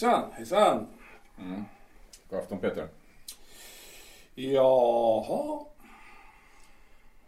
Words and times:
Hejsan, 0.00 0.32
hejsan. 0.32 0.86
Mm. 1.38 1.64
God 2.28 2.38
afton 2.38 2.58
Peter. 2.58 2.88
Jaha. 4.34 5.66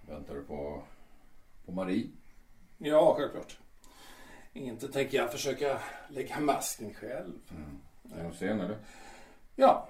Väntar 0.08 0.34
du 0.34 0.42
på, 0.44 0.82
på 1.66 1.72
Marie? 1.72 2.10
Ja, 2.78 3.14
självklart. 3.18 3.58
Inte 4.52 4.88
tänker 4.88 5.18
jag 5.18 5.32
försöka 5.32 5.78
lägga 6.08 6.40
masken 6.40 6.94
själv. 6.94 7.32
Är 8.16 8.24
hon 8.24 8.34
sen 8.34 8.60
eller? 8.60 8.78
Ja, 9.56 9.88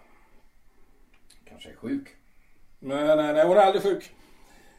Kanske 1.45 1.71
är 1.71 1.77
sjuk? 1.77 2.09
men 2.79 3.17
nej, 3.17 3.33
nej, 3.33 3.47
hon 3.47 3.57
är 3.57 3.61
aldrig 3.61 3.83
sjuk. 3.83 4.15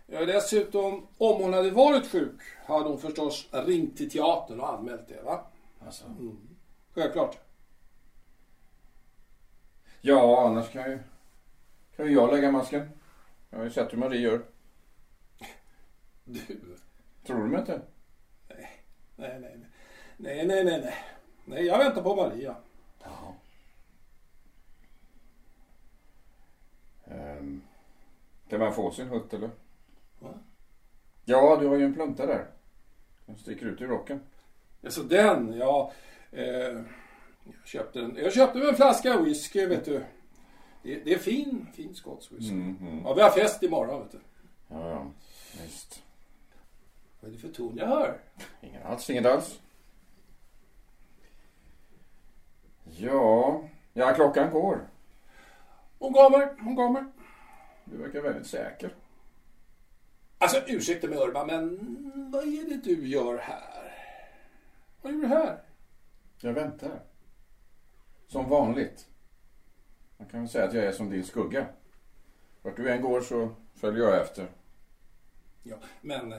Dessutom, 0.08 1.08
om 1.18 1.42
hon 1.42 1.54
hade 1.54 1.72
varit 1.72 2.08
sjuk 2.08 2.42
hade 2.66 2.90
hon 2.90 3.00
förstås 3.00 3.50
ringt 3.52 3.98
till 3.98 4.10
teatern 4.12 4.60
och 4.60 4.74
anmält 4.74 5.08
det, 5.08 5.22
va? 5.22 5.46
Alltså. 5.86 6.06
Självklart. 6.94 7.40
Ja, 10.06 10.48
annars 10.48 10.70
kan 10.72 10.92
ju, 10.92 11.00
kan 11.96 12.06
ju 12.06 12.14
jag 12.14 12.34
lägga 12.34 12.52
masken. 12.52 12.90
Jag 13.50 13.58
har 13.58 13.66
ju 13.66 13.72
sett 13.72 13.94
hur 13.94 13.98
Marie 13.98 14.22
gör. 14.22 14.46
Du. 16.24 16.40
Tror 17.26 17.44
du 17.44 17.48
mig 17.50 17.60
inte? 17.60 17.82
Nej, 18.50 18.82
nej, 19.16 19.40
nej. 19.40 19.60
Nej, 20.18 20.48
nej, 20.48 20.64
nej, 20.64 20.82
nej. 20.82 20.96
Nej, 21.46 21.66
jag 21.66 21.78
väntar 21.78 22.02
på 22.02 22.16
Maria. 22.16 22.56
Jaha. 23.04 23.34
Um, 27.06 27.62
kan 28.50 28.60
man 28.60 28.74
få 28.74 28.92
sin 28.92 29.08
hutt 29.08 29.34
eller? 29.34 29.50
Va? 30.20 30.34
Ja, 31.26 31.58
du 31.60 31.68
har 31.68 31.76
ju 31.76 31.86
en 31.86 31.94
plunta 31.94 32.26
där. 32.26 32.48
Den 33.26 33.38
sticker 33.38 33.66
ut 33.66 33.82
ur 33.82 33.88
rocken. 33.88 34.22
Alltså 34.84 35.04
den, 35.04 35.54
ja. 35.58 35.92
Eh, 36.32 36.82
jag 37.44 37.68
köpte 37.68 38.00
en, 38.00 38.16
jag 38.16 38.34
köpte 38.34 38.60
en 38.60 38.76
flaska 38.76 39.22
whisky, 39.22 39.66
vet 39.66 39.86
du. 39.86 40.04
Det, 40.84 40.96
det 40.96 41.14
är 41.14 41.20
fin, 41.20 41.68
fin 41.74 41.96
skotsk 41.96 42.32
whisky. 42.32 42.54
Mm, 42.54 42.78
mm. 42.82 43.02
Ja, 43.06 43.14
vi 43.14 43.22
har 43.22 43.30
fest 43.30 43.64
imorgon, 43.64 44.02
vet 44.02 44.12
du. 44.12 44.20
Ja, 44.68 44.90
ja. 44.90 45.12
Visst. 45.64 46.04
Vad 47.20 47.32
är 47.32 47.36
det 47.36 47.42
för 47.42 47.50
ton 47.50 47.78
jag 47.78 47.88
hör? 47.88 48.20
Ingen 48.62 48.84
alls, 48.84 49.10
inget 49.10 49.26
alls. 49.26 49.60
Ja, 52.84 53.64
ja 53.94 54.14
klockan 54.14 54.52
går. 54.52 54.88
Hon 56.00 56.14
kommer, 56.14 56.56
hon 56.60 56.76
kommer. 56.76 57.06
Du 57.86 57.98
verkar 57.98 58.22
väldigt 58.22 58.48
säker. 58.48 58.96
Alltså 60.38 60.62
ursäkta 60.68 61.08
mig 61.08 61.18
Urban, 61.18 61.48
men 61.48 62.32
vad 62.32 62.44
är 62.44 62.70
det 62.70 62.84
du 62.84 63.08
gör 63.08 63.38
här? 63.38 63.94
Vad 65.02 65.14
gör 65.14 65.20
du 65.20 65.28
här? 65.28 65.60
Jag 66.40 66.54
väntar. 66.54 67.00
Som 68.34 68.50
vanligt. 68.50 69.08
Man 70.18 70.28
kan 70.28 70.40
väl 70.40 70.50
säga 70.50 70.66
att 70.66 70.74
jag 70.74 70.86
är 70.86 70.92
som 70.92 71.10
din 71.10 71.24
skugga. 71.24 71.66
Vart 72.62 72.78
du 72.78 72.90
än 72.90 73.02
går 73.02 73.22
så 73.22 73.50
följer 73.76 74.04
jag 74.04 74.22
efter. 74.22 74.48
Ja, 75.64 75.76
men 76.02 76.34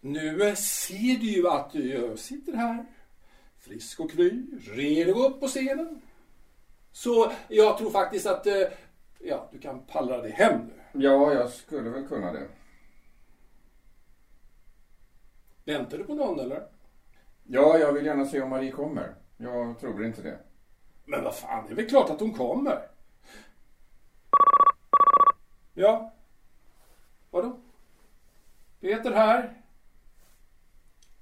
nu 0.00 0.56
ser 0.56 1.20
du 1.20 1.26
ju 1.26 1.48
att 1.48 1.72
du 1.72 2.16
sitter 2.16 2.52
här, 2.52 2.86
frisk 3.58 4.00
och 4.00 4.10
kry, 4.10 4.46
redo 4.60 5.10
att 5.10 5.16
gå 5.16 5.28
upp 5.28 5.40
på 5.40 5.46
scenen. 5.46 6.00
Så 6.92 7.32
jag 7.48 7.78
tror 7.78 7.90
faktiskt 7.90 8.26
att 8.26 8.46
eh, 8.46 8.68
ja, 9.18 9.48
du 9.52 9.58
kan 9.58 9.86
pallra 9.86 10.22
dig 10.22 10.30
hem 10.30 10.60
nu. 10.66 11.02
Ja, 11.04 11.32
jag 11.32 11.50
skulle 11.50 11.90
väl 11.90 12.06
kunna 12.06 12.32
det. 12.32 12.48
Väntar 15.64 15.98
du 15.98 16.04
på 16.04 16.14
någon 16.14 16.40
eller? 16.40 16.66
Ja, 17.44 17.78
jag 17.78 17.92
vill 17.92 18.06
gärna 18.06 18.24
se 18.24 18.40
om 18.40 18.50
Marie 18.50 18.72
kommer. 18.72 19.14
Jag 19.36 19.80
tror 19.80 20.04
inte 20.04 20.22
det. 20.22 20.38
Men 21.10 21.24
vad 21.24 21.36
fan, 21.36 21.66
det 21.66 21.72
är 21.72 21.76
väl 21.76 21.88
klart 21.88 22.10
att 22.10 22.20
hon 22.20 22.34
kommer. 22.34 22.88
Ja. 25.74 26.12
Vadå? 27.30 27.60
Peter 28.80 29.12
här. 29.12 29.62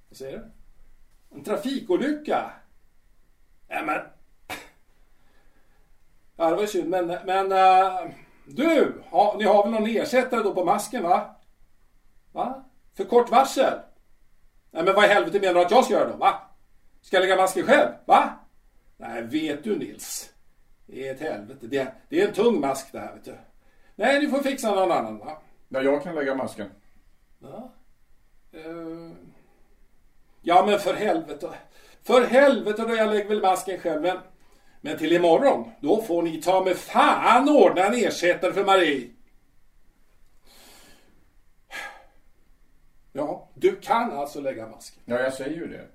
Vad 0.09 0.17
säger 0.17 0.37
du? 0.37 0.51
En 1.35 1.43
trafikolycka? 1.43 2.51
Nej 3.67 3.85
men. 3.85 4.01
Ja, 6.35 6.49
det 6.49 6.55
var 6.55 6.61
ju 6.61 6.67
synd, 6.67 6.89
men, 6.89 7.07
men 7.07 7.51
uh... 7.51 8.11
du, 8.45 9.01
ha, 9.09 9.35
ni 9.37 9.43
har 9.43 9.63
väl 9.63 9.71
någon 9.71 9.89
ersättare 9.89 10.43
då 10.43 10.53
på 10.53 10.65
masken 10.65 11.03
va? 11.03 11.35
Va? 12.31 12.63
För 12.93 13.03
kort 13.03 13.29
varsel? 13.29 13.79
Nej 14.71 14.83
men 14.83 14.95
vad 14.95 15.05
i 15.05 15.07
helvete 15.07 15.39
menar 15.39 15.53
du 15.53 15.61
att 15.61 15.71
jag 15.71 15.85
ska 15.85 15.93
göra 15.93 16.09
då, 16.09 16.15
va? 16.15 16.41
Ska 17.01 17.15
jag 17.15 17.21
lägga 17.21 17.35
masken 17.35 17.65
själv, 17.65 17.91
va? 18.05 18.38
Nej, 19.01 19.23
vet 19.23 19.63
du 19.63 19.75
Nils? 19.75 20.33
Det 20.85 21.07
är 21.07 21.13
ett 21.13 21.19
helvete. 21.19 21.67
Det, 21.67 21.93
det 22.09 22.21
är 22.21 22.27
en 22.27 22.33
tung 22.33 22.59
mask 22.59 22.91
det 22.91 22.99
här, 22.99 23.13
vet 23.13 23.25
du. 23.25 23.37
Nej, 23.95 24.21
du 24.21 24.29
får 24.29 24.39
fixa 24.39 24.75
någon 24.75 24.91
annan, 24.91 25.17
va? 25.17 25.41
Ja, 25.69 25.81
jag 25.81 26.03
kan 26.03 26.15
lägga 26.15 26.35
masken. 26.35 26.69
Ja. 27.39 27.71
Eh, 28.51 29.11
ja, 30.41 30.65
men 30.65 30.79
för 30.79 30.93
helvete. 30.93 31.49
För 32.03 32.21
helvete 32.21 32.85
då, 32.87 32.95
jag 32.95 33.09
lägger 33.09 33.29
väl 33.29 33.41
masken 33.41 33.79
själv. 33.79 34.01
Men, 34.01 34.17
men 34.81 34.97
till 34.97 35.13
imorgon, 35.13 35.71
då 35.81 36.01
får 36.01 36.23
ni 36.23 36.41
ta 36.41 36.63
med 36.63 36.77
fan 36.77 37.49
ordna 37.49 37.85
en 37.85 37.93
ersättare 37.93 38.53
för 38.53 38.65
Marie. 38.65 39.09
Ja, 43.13 43.49
du 43.53 43.75
kan 43.75 44.11
alltså 44.11 44.41
lägga 44.41 44.67
masken. 44.67 45.03
Ja, 45.05 45.19
jag 45.19 45.33
säger 45.33 45.55
ju 45.55 45.67
det. 45.67 45.87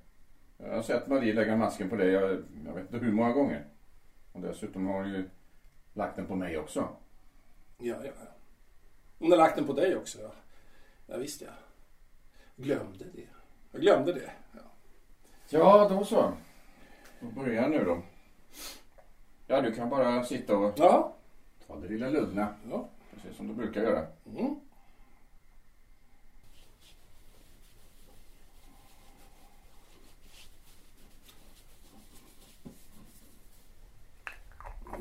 Jag 0.64 0.74
har 0.74 0.82
sett 0.82 1.06
Marie 1.06 1.32
lägga 1.32 1.56
masken 1.56 1.90
på 1.90 1.96
dig, 1.96 2.10
jag, 2.10 2.42
jag 2.66 2.72
vet 2.74 2.84
inte 2.92 3.06
hur 3.06 3.12
många 3.12 3.32
gånger. 3.32 3.64
Och 4.32 4.40
dessutom 4.40 4.86
har 4.86 4.94
hon 4.94 5.08
ju 5.12 5.28
lagt 5.92 6.16
den 6.16 6.26
på 6.26 6.34
mig 6.36 6.58
också. 6.58 6.88
Ja, 7.78 7.96
ja. 8.04 8.12
Hon 9.18 9.30
har 9.30 9.38
lagt 9.38 9.56
den 9.56 9.66
på 9.66 9.72
dig 9.72 9.96
också, 9.96 10.18
ja. 10.22 10.32
Ja, 11.06 11.16
visst 11.16 11.40
ja. 11.42 11.48
Glömde 12.56 13.04
det. 13.04 13.26
Jag 13.72 13.80
glömde 13.80 14.12
det. 14.12 14.30
Ja. 14.52 14.60
Ja, 15.48 15.88
då 15.88 16.04
så. 16.04 16.32
Då 17.20 17.26
börjar 17.26 17.62
jag 17.62 17.70
nu 17.70 17.84
då. 17.84 18.02
Ja, 19.46 19.60
du 19.60 19.72
kan 19.74 19.90
bara 19.90 20.24
sitta 20.24 20.56
och 20.56 20.72
Ja. 20.78 21.14
ta 21.66 21.76
det 21.76 21.88
lilla 21.88 22.08
lugna. 22.08 22.48
ja. 22.70 22.88
Precis 23.14 23.36
som 23.36 23.48
du 23.48 23.54
brukar 23.54 23.82
göra. 23.82 24.06
Mm. 24.38 24.56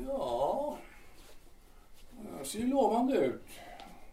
Ja. 0.06 0.78
Det 2.38 2.44
ser 2.44 2.58
ju 2.58 2.66
lovande 2.66 3.16
ut. 3.16 3.42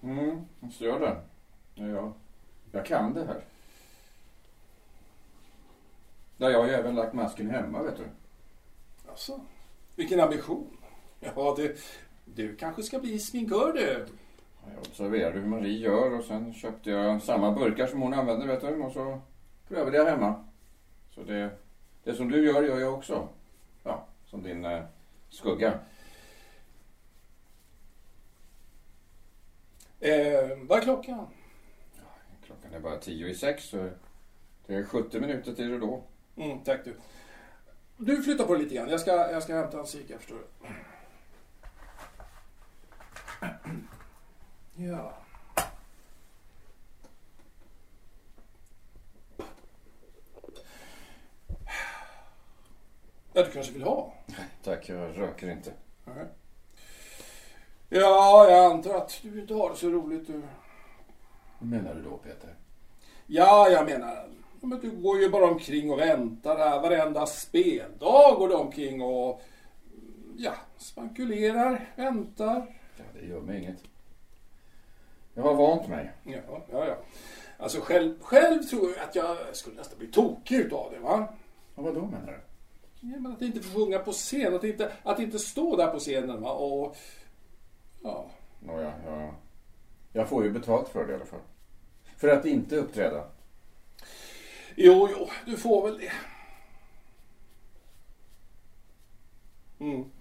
Mm, 0.01 0.45
visst 0.59 0.81
gör 0.81 0.99
det. 0.99 1.21
Ja, 1.75 1.87
ja. 1.87 2.13
Jag 2.71 2.85
kan 2.85 3.13
det 3.13 3.25
här. 3.25 3.43
Ja, 6.37 6.49
jag 6.49 6.59
har 6.59 6.67
ju 6.67 6.73
även 6.73 6.95
lagt 6.95 7.13
masken 7.13 7.49
hemma, 7.49 7.83
vet 7.83 7.97
du. 7.97 8.03
Alltså, 9.09 9.39
vilken 9.95 10.19
ambition. 10.19 10.77
Ja, 11.19 11.55
det, 11.57 11.79
du 12.25 12.55
kanske 12.55 12.83
ska 12.83 12.99
bli 12.99 13.19
sminkör 13.19 13.73
du. 13.73 14.05
Jag 14.73 14.79
observerade 14.79 15.39
hur 15.39 15.47
Marie 15.47 15.77
gör 15.77 16.17
och 16.17 16.23
sen 16.23 16.53
köpte 16.53 16.91
jag 16.91 17.21
samma 17.21 17.51
burkar 17.51 17.87
som 17.87 18.01
hon 18.01 18.13
använder, 18.13 18.47
vet 18.47 18.61
du. 18.61 18.81
Och 18.81 18.91
så 18.91 19.21
prövade 19.67 19.97
jag 19.97 20.05
hemma. 20.05 20.43
Så 21.09 21.23
det, 21.23 21.51
det 22.03 22.13
som 22.13 22.31
du 22.31 22.45
gör, 22.45 22.63
gör 22.63 22.79
jag 22.79 22.93
också. 22.93 23.27
Ja, 23.83 24.05
som 24.25 24.43
din 24.43 24.65
eh, 24.65 24.83
skugga. 25.31 25.79
Eh, 29.99 30.57
vad 30.57 30.77
är 30.77 30.81
klockan? 30.81 31.27
Klockan 32.45 32.73
är 32.73 32.79
bara 32.79 32.97
tio 32.97 33.27
i 33.27 33.35
sex, 33.35 33.63
så 33.63 33.89
det 34.65 34.75
är 34.75 34.83
70 34.83 35.19
minuter 35.19 35.53
till 35.53 35.69
det 35.69 35.79
då. 35.79 36.03
Mm, 36.35 36.63
tack 36.63 36.85
du. 36.85 36.95
Du 37.97 38.23
flyttar 38.23 38.45
på 38.45 38.53
dig 38.53 38.63
lite 38.63 38.75
grann. 38.75 38.89
Jag 38.89 38.99
ska, 38.99 39.11
jag 39.11 39.43
ska 39.43 39.55
hämta 39.55 39.79
en 39.79 39.85
cigg, 39.85 40.15
förstår 40.17 40.37
du. 40.37 40.67
Ja. 44.87 45.17
Ja, 53.33 53.43
du 53.43 53.51
kanske 53.51 53.73
vill 53.73 53.83
ha? 53.83 54.13
Tack, 54.63 54.89
jag 54.89 55.17
röker 55.17 55.49
inte. 55.49 55.73
Nej. 56.05 56.25
Ja, 57.89 58.49
jag 58.49 58.71
antar 58.71 58.95
att 58.95 59.19
du 59.21 59.41
inte 59.41 59.53
har 59.53 59.69
det 59.69 59.75
så 59.75 59.89
roligt 59.89 60.27
du. 60.27 60.41
Vad 61.59 61.69
menar 61.69 61.95
du 61.95 62.01
då, 62.01 62.17
Peter? 62.17 62.55
Ja, 63.27 63.69
jag 63.69 63.85
menar, 63.85 64.27
men 64.61 64.79
du 64.79 64.91
går 64.91 65.19
ju 65.19 65.29
bara 65.29 65.45
omkring 65.45 65.91
och 65.91 65.99
väntar 65.99 66.57
här. 66.57 66.81
Varenda 66.81 67.25
speldag 67.25 68.35
går 68.37 68.47
du 68.47 68.55
omkring 68.55 69.01
och 69.01 69.41
ja, 70.37 70.53
spankulerar, 70.77 71.89
väntar. 71.95 72.75
Ja, 72.97 73.03
det 73.13 73.25
gör 73.27 73.41
mig 73.41 73.59
inget. 73.59 73.83
Jag 75.33 75.43
har 75.43 75.53
vant 75.53 75.87
mig. 75.87 76.11
Ja, 76.23 76.63
ja, 76.71 76.85
ja. 76.87 76.97
Alltså 77.57 77.81
själv, 77.81 78.21
själv 78.21 78.63
tror 78.63 78.91
jag 78.91 79.03
att 79.03 79.15
jag 79.15 79.37
skulle 79.51 79.75
nästan 79.75 79.99
bli 79.99 80.07
tokig 80.07 80.55
utav 80.55 80.91
det, 80.91 80.99
va? 80.99 81.27
Och 81.75 81.83
vad 81.83 81.95
då 81.95 82.01
menar 82.05 82.27
du? 82.27 82.50
Ja, 83.03 83.19
men 83.19 83.31
att 83.31 83.41
inte 83.41 83.61
få 83.61 83.79
sjunga 83.79 83.99
på 83.99 84.11
scen, 84.11 84.55
att 84.55 84.63
inte, 84.63 84.91
att 85.03 85.19
inte 85.19 85.39
stå 85.39 85.75
där 85.75 85.87
på 85.87 85.99
scenen 85.99 86.41
va? 86.41 86.51
och... 86.51 86.97
Ja. 88.03 88.25
Nåja, 88.59 88.93
jag, 89.05 89.33
jag 90.13 90.29
får 90.29 90.43
ju 90.43 90.51
betalt 90.51 90.89
för 90.89 91.05
det 91.05 91.11
i 91.11 91.15
alla 91.15 91.25
fall. 91.25 91.39
För 92.17 92.27
att 92.27 92.45
inte 92.45 92.75
uppträda. 92.75 93.23
Jo, 94.75 95.09
jo, 95.11 95.27
du 95.45 95.57
får 95.57 95.87
väl 95.87 95.97
det. 95.97 96.11
Mm. 99.85 100.11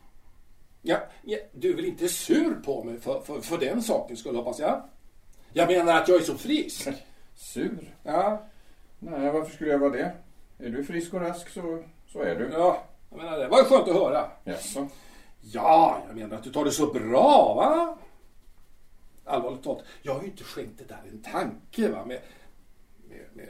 Ja, 0.82 0.98
ja, 1.22 1.38
du 1.52 1.70
är 1.70 1.76
väl 1.76 1.84
inte 1.84 2.08
sur 2.08 2.54
på 2.54 2.84
mig 2.84 3.00
för, 3.00 3.20
för, 3.20 3.40
för 3.40 3.58
den 3.58 3.82
saken 3.82 4.16
skulle 4.16 4.38
hoppas 4.38 4.58
jag? 4.58 4.82
Jag 5.52 5.68
menar 5.68 6.00
att 6.00 6.08
jag 6.08 6.20
är 6.20 6.24
så 6.24 6.38
frisk. 6.38 6.88
Sur? 7.34 7.96
Ja, 8.02 8.46
Nej, 8.98 9.30
varför 9.30 9.54
skulle 9.54 9.70
jag 9.70 9.78
vara 9.78 9.90
det? 9.90 10.12
Är 10.58 10.70
du 10.70 10.84
frisk 10.84 11.14
och 11.14 11.20
rask 11.20 11.48
så, 11.48 11.84
så 12.12 12.22
är 12.22 12.34
du. 12.38 12.50
ja 12.52 12.84
jag 13.10 13.16
menar 13.18 13.38
det 13.38 13.48
var 13.48 13.64
skönt 13.64 13.88
att 13.88 13.94
höra. 13.94 14.30
Jaså? 14.44 14.88
Ja, 15.40 16.02
jag 16.06 16.16
menar 16.16 16.36
att 16.36 16.44
du 16.44 16.52
tar 16.52 16.64
det 16.64 16.72
så 16.72 16.86
bra, 16.86 17.54
va? 17.54 17.98
Allvarligt 19.24 19.62
talat, 19.62 19.84
jag 20.02 20.14
har 20.14 20.22
ju 20.22 20.28
inte 20.28 20.44
skänkt 20.44 20.78
det 20.78 20.84
där 20.84 21.00
en 21.10 21.22
tanke, 21.22 21.88
va? 21.88 22.04
Med, 22.04 22.20
med, 23.08 23.26
med... 23.32 23.48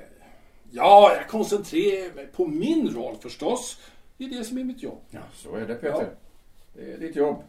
Ja, 0.70 1.12
jag 1.16 1.28
koncentrerar 1.28 2.14
mig 2.14 2.26
på 2.26 2.46
min 2.46 2.94
roll 2.94 3.16
förstås. 3.16 3.80
Det 4.16 4.24
är 4.24 4.28
det 4.28 4.44
som 4.44 4.58
är 4.58 4.64
mitt 4.64 4.82
jobb. 4.82 5.00
Ja, 5.10 5.20
så 5.34 5.56
är 5.56 5.66
det 5.66 5.74
Peter. 5.74 6.10
Det 6.74 6.92
är 6.92 6.98
ditt 6.98 7.16
jobb. 7.16 7.42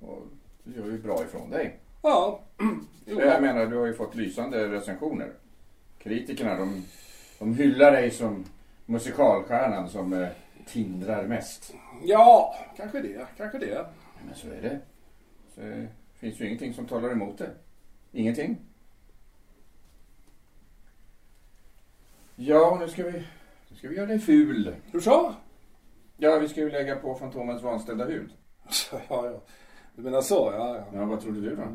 Och 0.00 0.22
du 0.64 0.80
gör 0.80 0.86
ju 0.86 0.98
bra 0.98 1.22
ifrån 1.24 1.50
dig. 1.50 1.78
Ja. 2.02 2.40
Jo, 3.06 3.20
Jag 3.20 3.42
menar, 3.42 3.66
du 3.66 3.76
har 3.76 3.86
ju 3.86 3.94
fått 3.94 4.14
lysande 4.14 4.68
recensioner. 4.68 5.32
Kritikerna, 5.98 6.56
de, 6.56 6.84
de 7.38 7.54
hyllar 7.54 7.92
dig 7.92 8.10
som 8.10 8.44
musikalstjärnan 8.86 9.88
som 9.88 10.12
eh, 10.12 10.28
tindrar 10.66 11.26
mest. 11.26 11.74
ja, 12.02 12.54
kanske 12.76 13.00
det, 13.00 13.26
kanske 13.36 13.58
det. 13.58 13.86
Men 14.26 14.34
så 14.34 14.48
är 14.48 14.62
det. 14.62 14.80
Så 15.54 15.60
det 15.60 15.88
finns 16.14 16.40
ju 16.40 16.46
ingenting 16.46 16.74
som 16.74 16.86
talar 16.86 17.10
emot 17.10 17.38
det. 17.38 17.50
Ingenting. 18.12 18.56
Ja, 22.36 22.76
nu 22.80 22.88
ska 22.88 23.02
vi, 23.04 23.12
nu 23.68 23.76
ska 23.76 23.88
vi 23.88 23.96
göra 23.96 24.06
dig 24.06 24.18
ful. 24.18 24.74
Hur 24.92 25.00
så? 25.00 25.34
Ja, 26.16 26.38
vi 26.38 26.48
ska 26.48 26.60
ju 26.60 26.70
lägga 26.70 26.96
på 26.96 27.14
Fantomens 27.14 27.62
vanställda 27.62 28.04
hud. 28.04 28.30
Ja, 28.92 29.00
ja. 29.08 29.40
Du 29.96 30.02
menar 30.02 30.20
så, 30.20 30.52
ja. 30.54 30.76
ja. 30.76 30.98
Ja, 30.98 31.04
vad 31.04 31.20
trodde 31.20 31.40
du 31.40 31.56
då? 31.56 31.62
ja. 31.62 31.68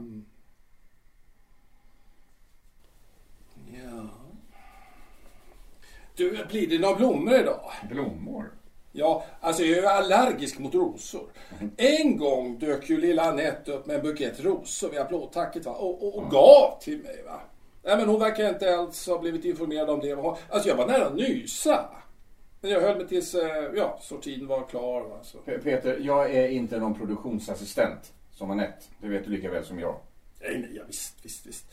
Du, 6.19 6.45
blir 6.49 6.67
det 6.67 6.79
några 6.79 6.95
blommor 6.95 7.33
idag? 7.35 7.71
Blommor? 7.89 8.51
Ja, 8.91 9.25
alltså 9.41 9.63
jag 9.63 9.77
är 9.77 9.81
ju 9.81 9.87
allergisk 9.87 10.59
mot 10.59 10.73
rosor. 10.75 11.29
En 11.77 12.17
gång 12.17 12.59
dök 12.59 12.89
ju 12.89 12.97
lilla 13.01 13.23
Anette 13.23 13.71
upp 13.71 13.85
med 13.85 13.95
en 13.95 14.01
bukett 14.01 14.39
rosor 14.43 14.89
vid 14.89 14.99
applådtacket 14.99 15.65
va? 15.65 15.71
Och, 15.71 16.03
och, 16.07 16.15
och 16.17 16.31
gav 16.31 16.79
till 16.81 16.97
mig. 17.03 17.23
va. 17.25 17.41
Nej, 17.83 17.97
men 17.97 18.09
hon 18.09 18.19
verkar 18.19 18.49
inte 18.49 18.77
alls 18.77 19.07
ha 19.07 19.19
blivit 19.19 19.45
informerad 19.45 19.89
om 19.89 19.99
det. 19.99 20.13
Alltså 20.49 20.69
jag 20.69 20.75
var 20.75 20.87
nära 20.87 21.05
att 21.05 21.15
nysa. 21.15 21.89
Men 22.61 22.71
jag 22.71 22.81
höll 22.81 22.97
mig 22.97 23.07
tills 23.07 23.35
eh, 23.35 23.65
ja, 23.75 23.99
sortinen 24.01 24.47
var 24.47 24.67
klar. 24.67 25.01
Va? 25.01 25.19
Så. 25.23 25.37
Pe- 25.37 25.63
Peter, 25.63 25.97
jag 26.01 26.35
är 26.35 26.47
inte 26.49 26.79
någon 26.79 26.95
produktionsassistent 26.95 28.13
som 28.31 28.51
Anette. 28.51 28.85
Det 29.01 29.07
vet 29.07 29.25
du 29.25 29.31
lika 29.31 29.51
väl 29.51 29.65
som 29.65 29.79
jag. 29.79 29.95
Nej, 30.41 30.57
nej, 30.59 30.69
ja, 30.73 30.83
visst, 30.87 31.15
visst, 31.25 31.45
visst. 31.47 31.65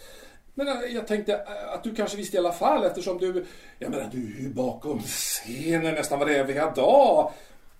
Men 0.58 0.69
äh, 0.69 0.75
jag 0.94 1.06
tänkte 1.06 1.35
äh, 1.35 1.73
att 1.75 1.85
du 1.85 1.94
kanske 1.94 2.17
visste 2.17 2.37
i 2.37 2.38
alla 2.38 2.53
fall 2.53 2.85
eftersom 2.85 3.19
du, 3.19 3.44
jag 3.79 3.91
menar 3.91 4.08
du 4.12 4.37
är 4.37 4.41
ju 4.41 4.49
bakom 4.49 5.00
scenen 5.00 5.94
nästan 5.94 6.19
varje 6.19 6.70
dag. 6.70 7.32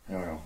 Ja, 0.07 0.27
ja. 0.27 0.43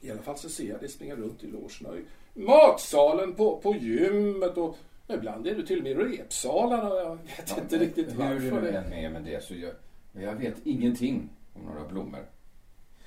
I 0.00 0.10
alla 0.10 0.22
fall 0.22 0.38
så 0.38 0.48
ser 0.48 0.68
jag 0.68 0.80
dig 0.80 0.88
springa 0.88 1.16
runt 1.16 1.44
i 1.44 1.46
logerna, 1.46 1.96
i 2.34 2.40
matsalen, 2.40 3.34
på, 3.34 3.56
på 3.56 3.74
gymmet 3.74 4.56
och 4.56 4.76
ibland 5.08 5.46
är 5.46 5.54
du 5.54 5.66
till 5.66 5.78
och 5.78 5.82
med 5.82 5.92
i 5.92 5.94
repsalarna 5.94 6.88
och 6.90 7.00
jag 7.00 7.16
vet 7.16 7.58
inte 7.58 7.78
riktigt 7.78 8.12
Hur 8.12 8.16
varför. 8.16 8.60
du 8.60 8.70
Det. 8.70 8.78
än 8.78 8.92
är 8.92 9.10
med 9.10 9.22
det 9.22 9.44
så 9.44 9.54
jag, 9.54 9.72
jag 10.12 10.34
vet 10.34 10.54
ingenting 10.64 11.28
om 11.54 11.62
några 11.62 11.88
blommor. 11.88 12.26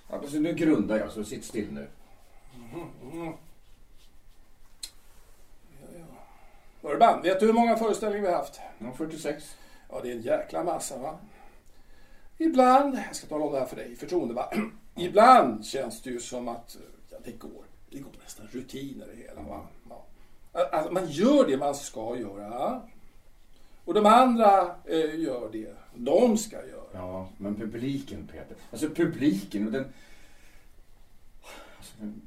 Ja, 0.10 0.22
så 0.27 0.39
nu 0.39 0.54
grundar 0.54 0.98
jag, 0.98 1.12
så 1.12 1.24
sitt 1.24 1.44
still 1.44 1.68
nu. 1.72 1.88
Urban, 6.81 7.22
vet 7.22 7.40
du 7.40 7.46
hur 7.46 7.54
många 7.54 7.78
föreställningar 7.78 8.26
vi 8.26 8.31
har 8.31 8.38
haft? 8.38 8.60
Ja, 8.80 8.94
46. 8.98 9.58
Ja, 9.90 10.00
det 10.02 10.12
är 10.12 10.16
en 10.16 10.22
jäkla 10.22 10.64
massa 10.64 10.98
va. 10.98 11.18
Ibland, 12.38 13.00
jag 13.08 13.16
ska 13.16 13.28
tala 13.28 13.46
om 13.46 13.54
det 13.54 13.60
här 13.60 13.66
för 13.66 13.76
dig, 13.76 13.96
förtroende 13.96 14.34
va. 14.34 14.54
Ibland 14.96 15.66
känns 15.66 16.02
det 16.02 16.10
ju 16.10 16.20
som 16.20 16.48
att 16.48 16.78
ja, 17.10 17.18
det 17.24 17.31
går, 17.31 17.66
det 17.90 18.00
går 18.00 18.12
nästan 18.24 18.48
rutiner 18.52 19.12
i 19.14 19.16
det 19.16 19.22
hela 19.22 19.42
va. 19.42 19.62
Ja. 19.90 20.06
Alltså, 20.72 20.92
man 20.92 21.08
gör 21.08 21.48
det 21.48 21.58
man 21.58 21.76
ska 21.76 22.18
göra. 22.18 22.82
Och 23.86 23.94
de 23.94 24.06
andra 24.06 24.75
eh, 24.86 25.20
gör 25.20 25.50
det 25.52 25.75
de 25.96 26.38
ska 26.38 26.56
göra. 26.56 26.90
Ja, 26.94 27.30
men 27.38 27.56
publiken 27.56 28.28
Peter. 28.28 28.58
Alltså 28.72 28.90
publiken 28.90 29.66
och 29.66 29.72
den... 29.72 29.86
Alltså, 31.78 31.94
den 32.00 32.22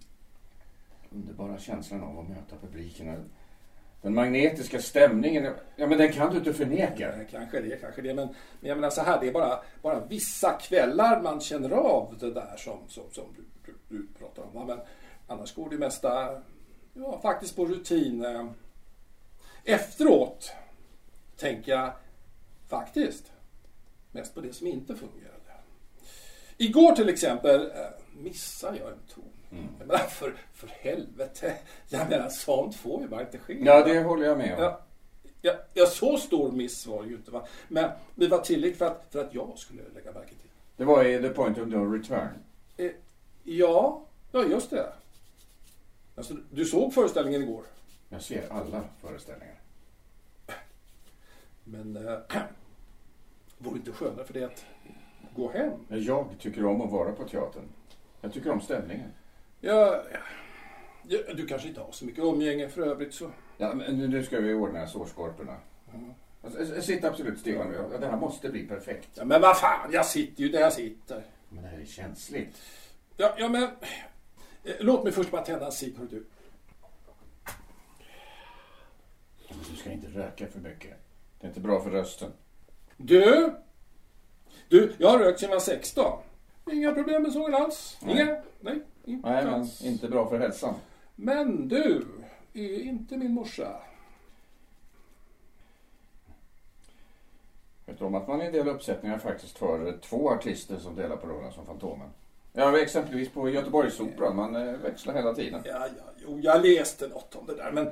underbara 1.10 1.58
känslan 1.58 2.02
av 2.02 2.18
att 2.18 2.28
möta 2.28 2.56
publiken. 2.56 3.30
Den 4.02 4.14
magnetiska 4.14 4.82
stämningen. 4.82 5.54
Ja, 5.76 5.86
men 5.86 5.98
den 5.98 6.12
kan 6.12 6.30
du 6.30 6.38
inte 6.38 6.54
förneka. 6.54 7.18
Ja, 7.18 7.24
kanske 7.30 7.60
det, 7.60 7.76
kanske 7.76 8.02
det. 8.02 8.14
Men, 8.14 8.28
men 8.60 8.68
jag 8.68 8.76
menar 8.76 8.90
så 8.90 9.02
här, 9.02 9.20
det 9.20 9.28
är 9.28 9.32
bara, 9.32 9.60
bara 9.82 10.06
vissa 10.06 10.52
kvällar 10.52 11.22
man 11.22 11.40
känner 11.40 11.70
av 11.70 12.16
det 12.20 12.30
där 12.30 12.54
som, 12.56 12.78
som, 12.88 13.04
som 13.12 13.24
du, 13.36 13.44
du, 13.66 13.96
du 13.96 14.06
pratar 14.18 14.42
om. 14.42 14.52
va. 14.54 14.64
Men 14.64 14.78
annars 15.26 15.54
går 15.54 15.70
det 15.70 15.78
mesta 15.78 16.42
ja, 16.94 17.20
faktiskt 17.22 17.56
på 17.56 17.66
rutin. 17.66 18.24
Eh, 18.24 18.46
efteråt 19.64 20.52
tänker 21.36 21.72
jag 21.72 21.92
faktiskt 22.68 23.32
mest 24.12 24.34
på 24.34 24.40
det 24.40 24.52
som 24.52 24.66
inte 24.66 24.96
fungerade. 24.96 25.32
Igår 26.56 26.94
till 26.94 27.08
exempel 27.08 27.60
eh, 27.60 28.22
missade 28.22 28.78
jag 28.78 28.88
en 28.88 28.98
ton. 29.14 29.41
Jag 29.78 29.86
menar, 29.86 29.98
för, 29.98 30.34
för 30.52 30.68
helvete. 30.68 31.56
Jag 31.88 32.08
menar, 32.10 32.28
sånt 32.28 32.76
får 32.76 33.02
ju 33.02 33.08
bara 33.08 33.20
inte 33.20 33.38
ske. 33.38 33.58
Ja, 33.64 33.84
det 33.84 34.02
håller 34.02 34.26
jag 34.26 34.38
med 34.38 34.54
om. 34.54 34.62
Ja, 34.62 34.80
ja, 35.40 35.52
ja, 35.74 35.86
så 35.86 36.16
stor 36.16 36.52
miss 36.52 36.86
var 36.86 37.02
det 37.02 37.08
ju 37.08 37.14
inte. 37.14 37.30
Va? 37.30 37.46
Men 37.68 37.90
det 38.14 38.28
var 38.28 38.38
tillräckligt 38.38 38.78
för 38.78 38.86
att, 38.86 39.06
för 39.10 39.24
att 39.24 39.34
jag 39.34 39.58
skulle 39.58 39.82
lägga 39.94 40.12
märke 40.12 40.28
till. 40.28 40.50
Det 40.76 40.84
var 40.84 41.04
i 41.04 41.22
The 41.22 41.28
Point 41.28 41.58
of 41.58 41.68
No 41.68 41.92
Return. 41.92 42.28
Eh, 42.76 42.90
ja, 43.42 44.04
ja, 44.32 44.44
just 44.44 44.70
det. 44.70 44.92
Alltså, 46.14 46.34
du 46.50 46.64
såg 46.64 46.94
föreställningen 46.94 47.42
igår. 47.42 47.64
Jag 48.08 48.22
ser 48.22 48.52
alla 48.52 48.84
föreställningar. 49.00 49.60
Men 51.64 51.96
eh, 51.96 52.18
vore 53.58 53.74
det 53.74 53.78
inte 53.78 53.92
skönare 53.92 54.24
för 54.24 54.34
det 54.34 54.44
att 54.44 54.64
gå 55.36 55.50
hem? 55.50 55.72
Jag 55.88 56.26
tycker 56.38 56.64
om 56.64 56.80
att 56.80 56.90
vara 56.90 57.12
på 57.12 57.24
teatern. 57.24 57.64
Jag 58.20 58.32
tycker 58.32 58.50
om 58.50 58.60
stämningen. 58.60 59.10
Ja, 59.64 60.02
ja, 61.08 61.18
du 61.34 61.46
kanske 61.46 61.68
inte 61.68 61.80
har 61.80 61.92
så 61.92 62.04
mycket 62.04 62.24
umgänge 62.24 62.68
för 62.68 62.82
övrigt 62.82 63.14
så. 63.14 63.30
Ja, 63.58 63.74
men 63.74 63.98
nu 63.98 64.24
ska 64.24 64.40
vi 64.40 64.54
ordna 64.54 64.86
sårskorporna. 64.86 65.56
Alltså, 66.44 66.82
sitt 66.82 67.04
absolut 67.04 67.40
stilla 67.40 67.64
nu. 67.64 67.88
Ja, 67.92 67.98
Det 67.98 68.06
här 68.06 68.16
måste 68.16 68.48
bli 68.48 68.66
perfekt. 68.66 69.08
Ja, 69.14 69.24
men 69.24 69.40
vad 69.40 69.58
fan, 69.58 69.92
jag 69.92 70.06
sitter 70.06 70.42
ju 70.42 70.48
där 70.48 70.60
jag 70.60 70.72
sitter. 70.72 71.22
Men 71.48 71.62
det 71.62 71.68
här 71.68 71.78
är 71.78 71.84
känsligt. 71.84 72.62
Ja, 73.16 73.34
ja 73.38 73.48
men 73.48 73.62
eh, 73.62 74.74
låt 74.80 75.04
mig 75.04 75.12
först 75.12 75.30
bara 75.30 75.42
tända 75.42 75.66
en 75.66 75.72
cigg, 75.72 75.96
du. 76.10 76.24
Men 79.48 79.58
Du 79.70 79.76
ska 79.76 79.92
inte 79.92 80.06
röka 80.08 80.46
för 80.46 80.60
mycket. 80.60 80.96
Det 81.40 81.46
är 81.46 81.48
inte 81.48 81.60
bra 81.60 81.82
för 81.82 81.90
rösten. 81.90 82.32
Du! 82.96 83.54
Du, 84.68 84.92
jag 84.98 85.08
har 85.08 85.18
rökt 85.18 85.40
sedan 85.40 85.48
jag 85.48 85.56
var 85.56 85.60
16. 85.60 86.22
Inga 86.72 86.92
problem 86.94 87.22
med 87.22 87.32
sågen 87.32 87.54
alls. 87.54 87.98
Inga? 88.02 88.42
Nej, 88.60 88.82
inte 89.04 89.30
Nej, 89.30 89.44
men 89.44 89.54
alls. 89.54 89.82
inte 89.82 90.08
bra 90.08 90.28
för 90.28 90.38
hälsan. 90.38 90.74
Men 91.16 91.68
du 91.68 92.06
är 92.52 92.80
inte 92.80 93.16
min 93.16 93.32
morsa. 93.34 93.76
Vet 97.86 97.98
du 97.98 98.04
om 98.04 98.14
att 98.14 98.28
man 98.28 98.42
i 98.42 98.44
en 98.44 98.52
del 98.52 98.68
uppsättningar 98.68 99.18
faktiskt 99.18 99.58
har 99.58 99.98
två 100.02 100.30
artister 100.30 100.78
som 100.78 100.96
delar 100.96 101.16
på 101.16 101.26
rollen 101.26 101.52
som 101.52 101.66
Fantomen? 101.66 102.08
Ja, 102.52 102.78
exempelvis 102.78 103.28
på 103.28 103.48
Göteborgsoperan. 103.48 104.36
Man 104.36 104.56
eh, 104.56 104.74
växlar 104.74 105.14
hela 105.14 105.34
tiden. 105.34 105.62
Ja, 105.64 105.86
ja, 105.98 106.04
jo, 106.26 106.40
jag 106.42 106.66
läste 106.66 107.08
något 107.08 107.36
om 107.36 107.46
det 107.46 107.54
där, 107.54 107.72
men 107.72 107.90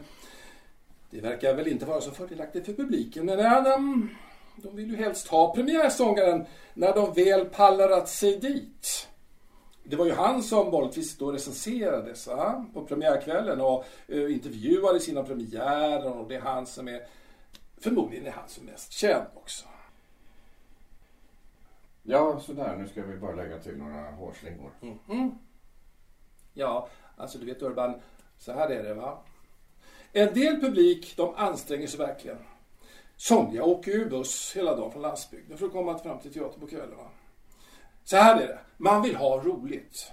det 1.10 1.20
verkar 1.20 1.54
väl 1.54 1.68
inte 1.68 1.86
vara 1.86 2.00
så 2.00 2.10
fördelaktigt 2.10 2.66
för 2.66 2.72
publiken. 2.72 3.26
Men 3.26 3.38
ja, 3.38 3.60
de, 3.60 4.08
de 4.56 4.76
vill 4.76 4.90
ju 4.90 4.96
helst 4.96 5.28
ha 5.28 5.54
premiärsångaren 5.54 6.44
när 6.74 6.94
de 6.94 7.12
väl 7.12 7.44
pallar 7.46 7.90
att 7.90 8.08
sig 8.08 8.38
dit. 8.38 9.08
Det 9.90 9.97
var 9.97 10.06
ju 10.06 10.12
han 10.12 10.42
som 10.42 10.70
vanligtvis 10.70 11.16
då 11.16 11.32
recenserades 11.32 12.26
va? 12.26 12.66
på 12.75 12.85
premiärkvällen 12.87 13.61
och 13.61 13.85
uh, 14.09 14.32
intervjuade 14.32 15.00
sina 15.00 15.23
premiärer 15.23 16.12
och 16.12 16.28
det 16.28 16.35
är 16.35 16.40
han 16.40 16.66
som 16.66 16.88
är 16.88 17.06
förmodligen 17.80 18.26
är 18.26 18.30
han 18.30 18.49
som 18.49 18.68
är 18.68 18.73
mest 18.73 18.92
känd 18.92 19.26
också. 19.35 19.66
Ja, 22.02 22.40
sådär. 22.40 22.76
Nu 22.76 22.88
ska 22.88 23.02
vi 23.02 23.16
bara 23.16 23.35
lägga 23.35 23.59
till 23.59 23.76
några 23.76 24.11
hårslingor. 24.11 24.70
Mhm. 24.80 25.38
Ja, 26.54 26.88
alltså 27.16 27.38
du 27.38 27.47
vet 27.47 27.62
Urban, 27.62 27.94
så 28.38 28.52
här 28.52 28.68
är 28.68 28.82
det 28.82 28.94
va. 28.94 29.23
En 30.12 30.35
del 30.35 30.61
publik, 30.61 31.16
de 31.16 31.35
anstränger 31.35 31.87
sig 31.87 31.99
verkligen. 31.99 32.38
Somliga 33.16 33.64
åker 33.64 33.92
ju 33.92 34.09
buss 34.09 34.56
hela 34.56 34.76
dagen 34.76 34.92
från 34.92 35.02
landsbygden 35.02 35.59
för 35.59 35.66
att 35.66 35.73
komma 35.73 35.99
fram 35.99 36.18
till 36.18 36.32
teatern 36.32 36.61
på 36.61 36.66
kvällarna. 36.66 37.11
Så 38.10 38.16
här 38.16 38.42
är 38.42 38.46
det, 38.46 38.58
man 38.76 39.02
vill 39.02 39.16
ha 39.16 39.42
roligt. 39.42 40.12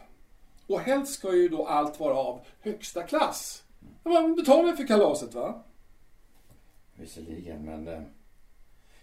Och 0.68 0.80
helst 0.80 1.14
ska 1.14 1.36
ju 1.36 1.50
då 1.50 1.66
allt 1.66 2.00
vara 2.00 2.14
av 2.16 2.42
högsta 2.62 3.04
klass. 3.04 3.64
Man 4.04 4.36
betalar 4.36 4.74
för 4.74 4.88
kalaset 4.88 5.34
va? 5.34 5.64
Visserligen, 6.96 7.66
men... 7.66 7.88
eh, 7.88 8.02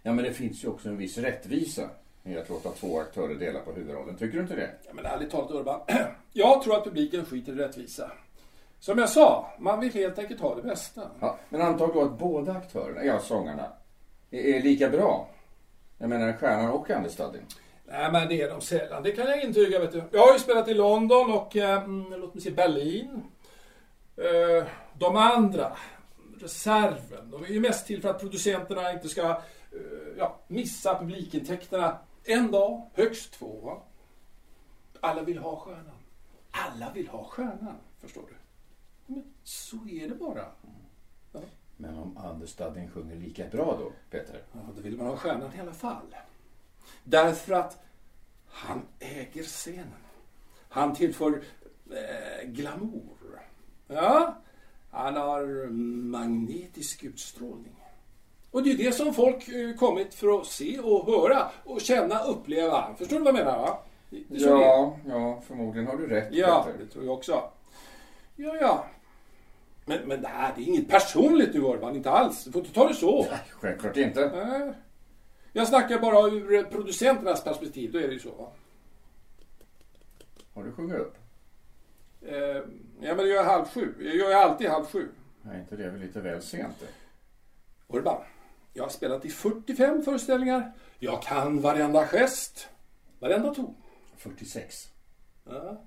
Ja, 0.03 0.13
men 0.13 0.25
det 0.25 0.33
finns 0.33 0.65
ju 0.65 0.69
också 0.69 0.89
en 0.89 0.97
viss 0.97 1.19
rättvisa 1.19 1.91
i 2.25 2.37
att 2.37 2.49
låta 2.49 2.71
två 2.71 3.01
aktörer 3.01 3.35
dela 3.35 3.61
på 3.61 3.73
huvudrollen. 3.73 4.17
Tycker 4.17 4.37
du 4.37 4.43
inte 4.43 4.57
det? 4.57 4.71
Ja, 4.87 4.91
men 4.95 5.07
ärligt 5.07 5.31
talat 5.31 5.51
Urban, 5.51 5.81
jag 6.33 6.63
tror 6.63 6.77
att 6.77 6.85
publiken 6.85 7.25
skiter 7.25 7.53
i 7.53 7.57
rättvisa. 7.57 8.13
Som 8.79 8.99
jag 8.99 9.09
sa, 9.09 9.53
man 9.59 9.81
vill 9.81 9.93
helt 9.93 10.19
enkelt 10.19 10.41
ha 10.41 10.55
det 10.55 10.63
bästa. 10.63 11.11
Ja, 11.21 11.39
men 11.49 11.63
antag 11.63 11.95
då 11.95 12.03
att 12.03 12.19
båda 12.19 12.53
aktörerna, 12.53 13.05
ja 13.05 13.19
sångarna, 13.19 13.73
är, 14.31 14.63
lika 14.63 14.91
bra. 14.91 15.29
Jag 15.99 16.09
menar 16.09 16.33
stjärnan 16.33 16.71
och 16.71 16.91
understudien. 16.91 17.45
Nej, 17.87 18.13
men 18.13 18.29
det 18.29 18.43
är 18.43 18.51
de 18.51 18.61
sällan. 18.61 19.03
Det 19.03 19.13
kan 19.13 19.27
jag 19.27 19.43
intyga, 19.43 19.79
vet 19.79 19.93
du. 19.93 20.03
Jag 20.13 20.27
har 20.27 20.33
ju 20.33 20.39
spelat 20.39 20.69
i 20.69 20.75
London 20.75 21.33
och, 21.33 21.57
eh, 21.57 21.83
mm, 21.83 22.21
låt 22.21 22.35
mig 22.35 22.43
se, 22.43 22.51
Berlin. 22.51 23.23
Eh, 24.17 24.67
de 24.99 25.17
andra, 25.17 25.77
reserven, 26.41 27.31
de 27.31 27.45
är 27.45 27.49
ju 27.49 27.61
mest 27.61 27.87
till 27.87 28.03
för 28.03 28.09
att 28.09 28.21
producenterna 28.21 28.93
inte 28.93 29.09
ska 29.09 29.31
eh, 29.31 29.39
ja, 30.19 30.41
missa 30.49 30.99
publikintäkterna. 30.99 31.99
En 32.25 32.51
dag, 32.51 32.91
högst 32.95 33.33
två. 33.33 33.61
Va? 33.63 33.83
Alla 35.01 35.23
vill 35.23 35.39
ha 35.39 35.57
stjärnan. 35.57 35.99
Alla 36.51 36.93
vill 36.93 37.09
ha 37.09 37.25
stjärnan, 37.25 37.77
förstår 38.01 38.23
du. 38.29 38.35
Men 39.07 39.25
så 39.43 39.77
är 39.77 40.09
det 40.09 40.15
bara. 40.15 40.47
Men 41.77 41.99
om 41.99 42.19
understudien 42.33 42.91
sjunger 42.91 43.17
lika 43.17 43.49
bra 43.49 43.77
då, 43.81 43.93
Peter? 44.11 44.43
Ja, 44.53 44.59
då 44.77 44.83
vill 44.83 44.97
man 44.97 45.07
ha 45.07 45.17
stjärnan 45.17 45.55
i 45.57 45.61
alla 45.61 45.73
fall. 45.73 46.15
Därför 47.05 47.55
att 47.55 47.79
han 48.49 48.83
äger 49.01 49.43
scenen. 49.43 49.87
Han 50.69 50.95
tillför 50.95 51.43
eh, 51.91 52.49
glamour. 52.49 53.41
Ja, 53.89 54.37
han 54.91 55.17
har 55.17 55.71
magnetisk 56.11 57.03
utstrålning. 57.05 57.77
Och 58.51 58.63
det 58.63 58.71
är 58.71 58.77
det 58.77 58.93
som 58.93 59.15
folk 59.15 59.49
eh, 59.49 59.75
kommit 59.77 60.15
för 60.15 60.41
att 60.41 60.47
se 60.47 60.79
och 60.79 61.07
höra 61.07 61.51
och 61.65 61.81
känna, 61.81 62.23
uppleva. 62.25 62.95
Förstår 62.99 63.17
du 63.19 63.25
vad 63.25 63.35
jag 63.35 63.45
menar? 63.45 63.59
Va? 63.59 63.79
Det. 64.11 64.19
Ja, 64.29 64.97
ja, 65.09 65.43
förmodligen 65.47 65.87
har 65.87 65.97
du 65.97 66.07
rätt, 66.07 66.29
Ja, 66.33 66.63
Peter. 66.67 66.79
det 66.79 66.87
tror 66.93 67.05
jag 67.05 67.15
också. 67.15 67.43
Ja, 68.37 68.57
ja. 68.61 68.85
Men, 69.87 69.99
men 70.09 70.23
det 70.23 70.29
här 70.29 70.53
det 70.57 70.63
är 70.63 70.67
inget 70.67 70.89
personligt 70.89 71.55
nu, 71.55 71.61
Urban. 71.61 71.97
Inte 71.97 72.11
alls. 72.11 72.45
Du 72.45 72.53
får 72.53 72.61
inte 72.63 72.75
ta 72.75 72.89
det 72.89 72.95
så. 72.95 73.27
Nej, 73.31 73.39
självklart 73.51 73.97
inte. 73.97 74.47
Nej. 74.47 74.73
Jag 75.57 75.69
snackar 75.69 75.99
bara 75.99 76.29
ur 76.29 76.63
producenternas 76.63 77.45
perspektiv, 77.45 77.93
då 77.93 77.99
är 77.99 78.07
det 78.09 78.13
ju 78.13 78.21
så. 78.21 78.31
Va? 78.35 78.53
Har 80.55 80.65
du 80.65 80.73
sjungit 80.73 80.97
upp? 80.97 81.17
Eh, 82.23 82.37
ja, 83.01 83.15
men 83.15 83.29
jag 83.29 83.45
halv 83.45 83.65
sju. 83.65 83.95
Jag 83.99 84.17
gör 84.17 84.33
alltid 84.35 84.69
halv 84.69 84.85
sju. 84.85 85.09
Nej, 85.43 85.61
inte 85.61 85.77
det 85.77 85.85
är 85.85 85.91
väl 85.91 86.01
lite 86.01 86.21
väl 86.21 86.43
sent? 86.43 86.85
Urban, 87.89 88.23
jag 88.73 88.85
har 88.85 88.91
spelat 88.91 89.25
i 89.25 89.31
45 89.31 90.03
föreställningar. 90.03 90.73
Jag 90.99 91.23
kan 91.23 91.61
varenda 91.61 92.07
gest, 92.07 92.69
varenda 93.19 93.55
ton. 93.55 93.75
46. 94.17 94.89
Ja, 95.45 95.85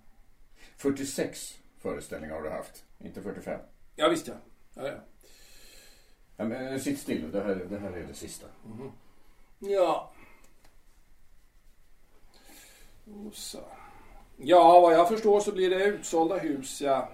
46 0.77 1.39
föreställningar 1.77 2.36
har 2.36 2.43
du 2.43 2.50
haft, 2.50 2.86
inte 3.00 3.21
45. 3.21 3.59
ja 3.95 4.09
visst 4.09 4.27
ja. 4.27 4.33
ja, 4.74 4.88
ja. 4.88 4.97
Ja, 6.38 6.45
men 6.45 6.67
eh, 6.67 6.79
sitt 6.79 7.00
still, 7.00 7.31
det 7.31 7.43
här, 7.43 7.55
det 7.69 7.79
här 7.79 7.91
är 7.91 8.07
det 8.07 8.13
sista. 8.13 8.47
Ja. 9.59 10.11
Så. 13.33 13.59
Ja, 14.37 14.81
vad 14.81 14.93
jag 14.93 15.07
förstår 15.07 15.39
så 15.39 15.51
blir 15.51 15.69
det 15.69 15.85
utsålda 15.85 16.37
hus, 16.37 16.81
ja. 16.81 17.09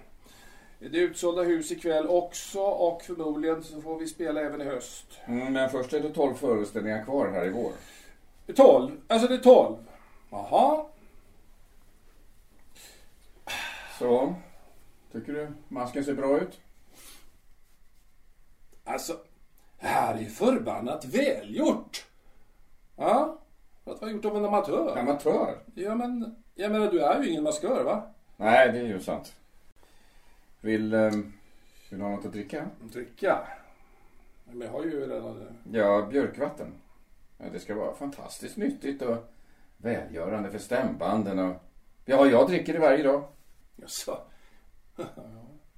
Det 0.78 0.86
är 0.98 1.02
utsålda 1.02 1.42
hus 1.42 1.72
ikväll 1.72 2.06
också 2.08 2.60
och 2.60 3.02
förmodligen 3.02 3.64
så 3.64 3.80
får 3.80 3.98
vi 3.98 4.06
spela 4.06 4.40
även 4.40 4.60
i 4.60 4.64
höst. 4.64 5.06
Mm, 5.24 5.52
men 5.52 5.70
först 5.70 5.92
är 5.92 6.00
det 6.00 6.10
12 6.10 6.34
föreställningar 6.34 7.04
kvar 7.04 7.28
här 7.28 7.46
i 7.46 7.50
vår. 7.50 7.72
Det 8.46 8.52
är 8.52 8.56
12. 8.56 9.00
Alltså 9.08 9.28
det 9.28 9.34
är 9.34 9.38
12. 9.38 9.76
Jaha. 10.30 10.86
Så, 13.98 14.34
tycker 15.12 15.32
du 15.32 15.52
masken 15.68 16.04
ser 16.04 16.14
bra 16.14 16.40
ut? 16.40 16.60
Alltså, 18.84 19.12
det 19.80 19.86
här 19.86 20.14
är 20.14 20.24
förbannat 20.24 21.04
välgjort. 21.04 22.03
Ja, 22.96 23.38
för 23.84 23.92
att 23.92 24.00
vara 24.00 24.10
gjort 24.10 24.24
av 24.24 24.36
en 24.36 24.44
amatör. 24.44 24.98
Amatör? 24.98 25.58
Ja, 25.74 25.94
men 25.94 26.36
jag 26.54 26.72
menar, 26.72 26.90
du 26.90 27.00
är 27.00 27.22
ju 27.22 27.30
ingen 27.30 27.42
maskör, 27.42 27.84
va? 27.84 28.02
Nej, 28.36 28.72
det 28.72 28.78
är 28.78 28.84
ju 28.84 29.00
sant. 29.00 29.34
Vill, 30.60 30.94
ehm, 30.94 31.32
vill 31.90 31.98
du 31.98 32.04
ha 32.04 32.10
något 32.10 32.26
att 32.26 32.32
dricka? 32.32 32.66
Dricka. 32.80 33.48
Men 34.44 34.60
jag 34.60 34.72
har 34.72 34.84
ju 34.84 35.06
redan... 35.06 35.58
Ja, 35.72 36.06
björkvatten. 36.10 36.74
Ja, 37.38 37.44
det 37.52 37.60
ska 37.60 37.74
vara 37.74 37.94
fantastiskt 37.94 38.56
nyttigt 38.56 39.02
och 39.02 39.16
välgörande 39.76 40.50
för 40.50 40.58
stämbanden 40.58 41.38
och... 41.38 41.56
Ja, 42.04 42.26
jag 42.26 42.48
dricker 42.48 42.72
det 42.72 42.78
varje 42.78 43.02
dag. 43.02 43.24
Jaså? 43.76 44.18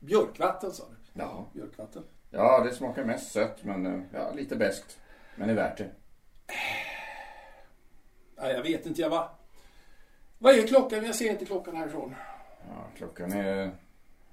Björkvatten, 0.01 0.73
sa 0.73 0.85
du? 0.89 1.21
Ja. 1.21 1.47
Björkvatten. 1.53 2.03
Ja, 2.31 2.65
det 2.65 2.73
smakar 2.73 3.05
mest 3.05 3.33
sött 3.33 3.65
men 3.65 3.87
eh, 3.87 4.01
ja, 4.13 4.33
lite 4.35 4.57
beskt. 4.57 4.99
Men 5.37 5.51
är 5.51 5.55
värt 5.55 5.79
det. 5.79 5.91
Nej, 8.37 8.53
jag 8.53 8.63
vet 8.63 8.87
inte, 8.87 9.01
jag 9.01 9.11
va? 9.11 9.31
Vad 10.39 10.55
är 10.55 10.67
klockan? 10.67 11.05
Jag 11.05 11.15
ser 11.15 11.31
inte 11.31 11.45
klockan 11.45 11.77
härifrån. 11.77 12.15
Ja, 12.69 12.85
klockan 12.97 13.33
är... 13.33 13.71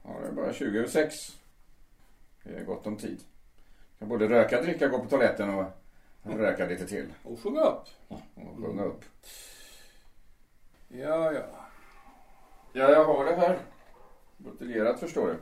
Ja, 0.04 0.20
det 0.22 0.28
är 0.28 0.32
bara 0.32 0.54
20 0.54 0.78
över 0.78 0.88
sex. 0.88 1.16
Det 2.44 2.56
är 2.56 2.64
gott 2.64 2.88
om 2.88 2.98
tid. 2.98 3.24
Jag 3.92 4.00
kan 4.00 4.08
både 4.08 4.30
röka, 4.30 4.62
dricka, 4.62 4.88
gå 4.88 5.00
på 5.00 5.10
toaletten 5.10 5.50
och 5.50 5.66
röka 6.24 6.66
lite 6.66 6.88
till. 6.88 7.14
Och 7.24 7.40
sjunga 7.40 7.62
upp. 7.62 7.88
Och 8.08 8.58
sjunga 8.58 8.84
upp. 8.84 9.06
Ja, 10.88 11.34
ja. 11.34 11.46
Ja, 12.74 12.92
jag 12.92 13.06
har 13.06 13.26
det 13.26 13.36
här. 13.36 13.60
Buteljerat 14.38 15.00
förstår 15.00 15.28
du. 15.28 15.38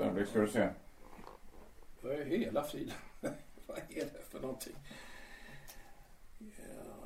Där 0.00 0.24
ska 0.24 0.38
du 0.38 0.48
se. 0.48 0.68
Vad 2.00 2.12
är 2.12 2.24
hela 2.24 2.64
friden? 2.64 2.94
Vad 3.66 3.78
är 3.78 4.04
det 4.04 4.30
för 4.30 4.40
någonting? 4.40 4.76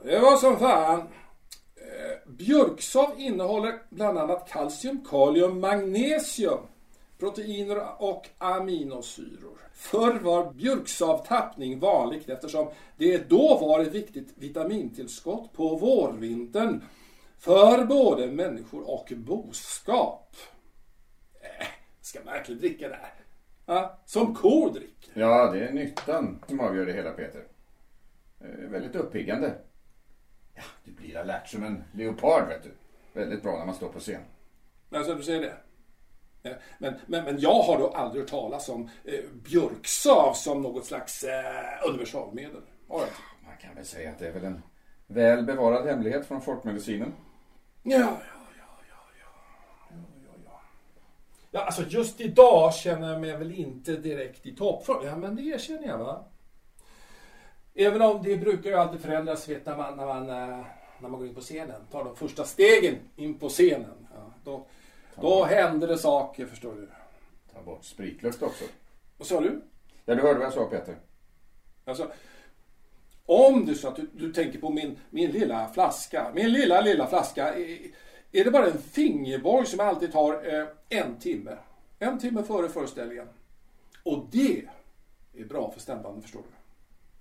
Det 0.05 0.19
var 0.19 0.37
som 0.37 0.59
fan. 0.59 1.01
Eh, 1.77 2.33
Björksav 2.33 3.21
innehåller 3.21 3.83
bland 3.91 4.19
annat 4.19 4.49
kalcium, 4.49 5.05
kalium, 5.11 5.61
magnesium, 5.61 6.59
proteiner 7.19 8.03
och 8.03 8.29
aminosyror. 8.39 9.59
Förr 9.75 10.19
var 10.19 10.53
björksavtappning 10.53 11.79
vanligt 11.79 12.29
eftersom 12.29 12.71
det 12.97 13.29
då 13.29 13.59
var 13.59 13.81
ett 13.81 13.95
viktigt 13.95 14.33
vitamintillskott 14.35 15.53
på 15.53 15.77
vårvintern 15.77 16.83
för 17.39 17.85
både 17.85 18.27
människor 18.27 18.91
och 18.91 19.13
boskap. 19.17 20.37
Äh, 21.41 21.67
ska 22.01 22.19
man 22.25 22.35
verkligen 22.35 22.61
dricka 22.61 22.89
det 22.89 22.99
här? 23.03 23.15
Ja, 23.67 24.01
som 24.05 24.35
kor 24.35 24.71
dricker. 24.71 25.21
Ja, 25.21 25.51
det 25.53 25.69
är 25.69 25.73
nyttan 25.73 26.45
som 26.49 26.61
avgör 26.61 26.87
det 26.87 26.93
hela 26.93 27.11
Peter. 27.11 27.45
Eh, 28.41 28.71
väldigt 28.71 28.97
uppiggande. 28.97 29.55
Ja, 30.55 30.63
du 30.85 30.93
blir 30.93 31.17
alert 31.17 31.49
som 31.49 31.65
en 31.65 31.85
leopard 31.93 32.49
vet 32.49 32.63
du. 32.63 32.75
Väldigt 33.13 33.43
bra 33.43 33.59
när 33.59 33.67
man 33.67 33.75
står 33.75 33.89
på 33.89 34.01
scen. 34.01 34.21
Alltså, 34.91 35.15
du 35.15 35.23
säger 35.23 35.41
det? 35.41 35.57
Men, 36.79 36.95
men, 37.07 37.25
men 37.25 37.39
jag 37.39 37.63
har 37.63 37.79
då 37.79 37.89
aldrig 37.89 38.23
hört 38.23 38.31
talas 38.31 38.69
om 38.69 38.91
eh, 39.05 39.21
björksav 39.33 40.33
som 40.33 40.63
något 40.63 40.87
slags 40.87 41.25
eh, 41.25 41.89
universalmedel. 41.89 42.63
Inte. 42.91 43.07
Man 43.45 43.57
kan 43.61 43.75
väl 43.75 43.85
säga 43.85 44.11
att 44.11 44.19
det 44.19 44.29
är 44.29 44.33
väl 44.33 44.45
en 44.45 44.63
väl 45.07 45.45
bevarad 45.45 45.87
hemlighet 45.87 46.27
från 46.27 46.43
folkmedicinen. 46.43 47.13
Ja, 47.83 47.99
ja, 47.99 48.01
ja, 48.01 48.17
ja, 48.59 49.07
ja. 49.21 49.37
ja, 49.91 49.97
ja, 50.25 50.35
ja. 50.45 50.61
Ja, 51.51 51.61
alltså 51.65 51.83
just 51.83 52.21
idag 52.21 52.75
känner 52.75 53.13
jag 53.13 53.21
mig 53.21 53.37
väl 53.37 53.55
inte 53.55 53.97
direkt 53.97 54.47
i 54.47 54.57
toppform. 54.57 55.07
Ja, 55.07 55.17
men 55.17 55.37
det 55.37 55.43
erkänner 55.43 55.89
jag 55.89 55.99
va. 55.99 56.25
Även 57.75 58.03
om 58.03 58.23
det 58.23 58.37
brukar 58.37 58.71
ju 58.71 58.77
alltid 58.77 59.01
förändras 59.01 59.49
vet, 59.49 59.67
när, 59.67 59.77
man, 59.77 59.97
när, 59.97 60.07
man, 60.07 60.29
eh, 60.29 60.67
när 60.99 61.09
man 61.09 61.19
går 61.19 61.27
in 61.27 61.35
på 61.35 61.41
scenen. 61.41 61.81
Tar 61.91 62.05
de 62.05 62.17
första 62.17 62.45
stegen 62.45 62.99
in 63.17 63.39
på 63.39 63.49
scenen. 63.49 64.07
Ja, 64.15 64.33
då, 64.45 64.67
då 65.21 65.45
händer 65.45 65.89
det 65.89 65.99
saker 65.99 66.47
förstår 66.47 66.75
du. 66.75 66.89
Ta 67.53 67.63
bort 67.63 67.85
spritlukt 67.85 68.43
också. 68.43 68.65
Vad 69.19 69.29
sa 69.29 69.41
du? 69.41 69.61
Ja, 70.05 70.15
du 70.15 70.23
hörde 70.23 70.39
vad 70.39 70.47
jag 70.47 70.53
sa 70.53 70.65
Peter. 70.65 70.97
Alltså, 71.85 72.11
Om 73.27 73.69
är 73.69 73.75
så 73.75 73.89
att 73.89 73.97
du, 73.97 74.09
du 74.13 74.33
tänker 74.33 74.59
på 74.59 74.71
min, 74.71 74.99
min 75.11 75.31
lilla 75.31 75.69
flaska, 75.69 76.31
min 76.35 76.53
lilla, 76.53 76.81
lilla 76.81 77.07
flaska. 77.07 77.55
Är, 77.55 77.79
är 78.33 78.45
det 78.45 78.51
bara 78.51 78.67
en 78.67 78.79
fingerborg 78.79 79.67
som 79.67 79.81
alltid 79.81 80.13
tar 80.13 80.55
eh, 80.55 80.67
en 80.89 81.19
timme. 81.19 81.57
En 81.99 82.19
timme 82.19 82.43
före 82.43 82.69
föreställningen. 82.69 83.29
Och 84.03 84.27
det 84.31 84.65
är 85.35 85.45
bra 85.45 85.71
för 85.71 85.81
stämbanden, 85.81 86.23
förstår 86.23 86.41
du. 86.41 86.64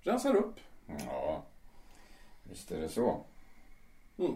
Rensar 0.04 0.36
upp. 0.36 0.60
Ja, 1.06 1.42
visst 2.42 2.70
är 2.70 2.80
det 2.80 2.88
så. 2.88 3.24
Mm. 4.18 4.34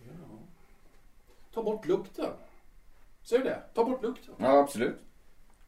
Ja. 0.00 0.38
Ta 1.54 1.62
bort 1.62 1.86
lukten. 1.86 2.32
Ser 3.22 3.38
du 3.38 3.44
det? 3.44 3.62
Ta 3.74 3.84
bort 3.84 4.02
lukten. 4.02 4.34
Ja, 4.38 4.58
absolut. 4.58 4.98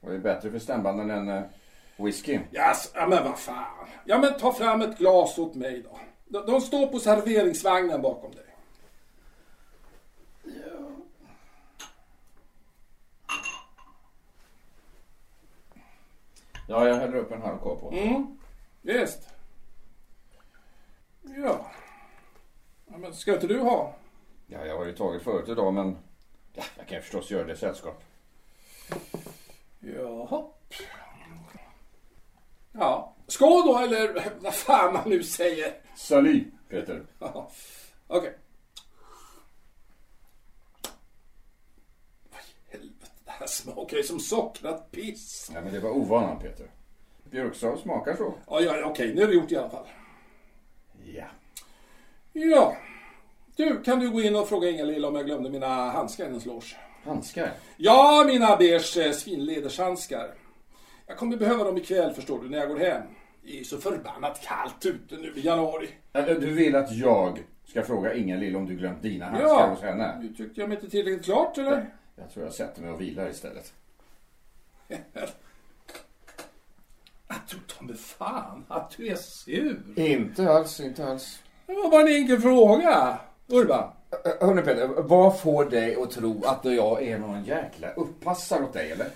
Och 0.01 0.11
det 0.11 0.15
är 0.15 0.21
bättre 0.21 0.51
för 0.51 0.59
stämbanden 0.59 1.11
än 1.11 1.29
eh, 1.29 1.43
whisky. 1.97 2.33
Yes, 2.53 2.93
ja 2.95 3.07
men 3.07 3.25
vad 3.25 3.39
fan. 3.39 3.89
Ja 4.05 4.19
men 4.19 4.39
ta 4.39 4.53
fram 4.53 4.83
ett 4.83 4.99
glas 4.99 5.39
åt 5.39 5.55
mig 5.55 5.83
då. 5.83 5.99
De, 6.25 6.47
de 6.47 6.61
står 6.61 6.87
på 6.87 6.99
serveringsvagnen 6.99 8.03
bakom 8.03 8.31
dig. 8.35 8.48
Ja, 16.71 16.89
jag 16.89 16.95
häller 16.95 17.17
upp 17.17 17.33
en 17.33 17.43
halv 17.43 17.59
kopp 17.59 17.81
på. 17.81 17.93
Mm, 17.93 18.39
visst. 18.83 19.29
Ja. 21.23 21.71
ja. 22.87 22.99
Men 22.99 23.15
ska 23.15 23.35
inte 23.35 23.47
du 23.47 23.61
ha? 23.61 23.95
Ja, 24.47 24.67
jag 24.67 24.79
har 24.79 24.85
ju 24.85 24.93
tagit 24.93 25.23
förut 25.23 25.49
idag, 25.49 25.75
men 25.75 25.99
ja, 26.53 26.63
jag 26.77 26.87
kan 26.87 27.03
förstås 27.03 27.31
göra 27.31 27.47
det 27.47 27.53
i 27.53 27.57
sällskap. 27.57 28.03
Jaha. 29.81 30.45
Ja. 32.73 33.15
Skål 33.27 33.67
då, 33.67 33.79
eller 33.79 34.31
vad 34.41 34.55
fan 34.55 34.93
man 34.93 35.09
nu 35.09 35.23
säger. 35.23 35.75
Salut, 35.97 36.47
Peter. 36.69 37.07
Ja, 37.19 37.51
Okej. 38.07 38.39
Vad 42.31 42.41
i 42.41 42.71
helvete, 42.73 43.07
det 43.25 43.28
här 43.39 43.47
smakar 43.47 43.97
ju 43.97 44.03
som 44.03 44.21
sockrat 44.21 44.91
piss. 44.91 45.51
Ja, 45.55 45.61
men 45.61 45.73
det 45.73 45.81
var 45.81 45.91
ovanan, 45.91 46.39
Peter. 46.39 46.67
Björksav 47.31 47.77
smakar 47.77 48.15
så. 48.17 48.35
Ja, 48.47 48.61
ja, 48.61 48.85
okej, 48.85 49.15
nu 49.15 49.23
är 49.23 49.27
det 49.27 49.35
gjort 49.35 49.53
i 49.53 49.57
alla 49.57 49.71
fall. 49.71 49.87
Ja. 51.15 51.25
Ja. 52.33 52.77
Du, 53.57 53.83
kan 53.83 54.01
du 54.01 54.11
gå 54.11 54.21
in 54.23 54.37
och 54.37 54.49
fråga 54.49 54.71
Inga-Lill 54.71 55.05
om 55.05 55.15
jag 55.15 55.27
glömde 55.27 55.51
mina 55.51 55.91
handskar 55.91 56.25
i 56.25 56.27
hennes 56.27 56.47
loge? 56.47 56.77
Handskar? 57.05 57.51
Ja, 57.77 58.25
mina 58.27 58.57
beige 58.57 58.97
eh, 58.99 59.13
svinledershandskar. 59.13 60.35
Jag 61.07 61.17
kommer 61.17 61.37
behöva 61.37 61.65
dem 61.65 61.77
ikväll, 61.77 62.13
förstår 62.15 62.43
du, 62.43 62.49
när 62.51 62.59
jag 62.59 62.69
går 62.69 62.79
hem. 62.79 63.03
Det 63.43 63.61
är 63.61 63.65
så 63.65 63.79
förbannat 63.79 64.41
kallt 64.43 64.87
ute 64.87 65.17
nu 65.17 65.33
i 65.37 65.41
januari. 65.41 65.89
Eller, 66.13 66.41
Du 66.41 66.53
vill 66.53 66.77
att 66.77 66.93
jag 66.93 67.39
ska 67.67 67.83
fråga 67.83 68.15
Inga-Lill 68.15 68.57
om 68.57 68.67
du 68.67 68.75
glömt 68.77 69.03
dina 69.03 69.25
handskar 69.25 69.49
Ja, 69.49 69.67
hos 69.67 69.81
henne? 69.83 70.19
nu 70.23 70.29
tyckte 70.29 70.61
jag 70.61 70.69
mig 70.69 70.79
inte 70.79 70.91
tillräckligt 70.91 71.25
klart, 71.25 71.59
eller? 71.59 71.91
Jag 72.19 72.31
tror 72.31 72.45
jag 72.45 72.55
sätter 72.55 72.83
mig 72.83 72.91
och 72.91 73.01
vilar 73.01 73.29
istället. 73.31 73.73
Jag 77.29 77.47
tror 77.49 77.61
ta 77.67 77.85
mig 77.85 77.97
fan 77.97 78.65
att 78.69 78.91
du 78.97 79.09
är 79.09 79.17
sur. 79.17 79.83
Inte 79.97 80.51
alls, 80.51 80.81
inte 80.81 81.07
alls. 81.07 81.43
Det 81.67 81.73
var 81.75 81.91
bara 81.91 82.01
en 82.03 82.09
enkel 82.09 82.41
fråga, 82.41 83.19
Urban. 83.47 83.93
Hörni 84.41 84.63
Peter, 84.63 84.87
vad 84.89 85.41
får 85.41 85.65
dig 85.65 86.03
att 86.03 86.11
tro 86.11 86.45
att 86.45 86.65
jag 86.65 87.03
är 87.03 87.19
någon 87.19 87.45
jäkla 87.45 87.91
uppassare 87.93 88.65
åt 88.65 88.73
dig, 88.73 88.93
eller? 88.93 89.09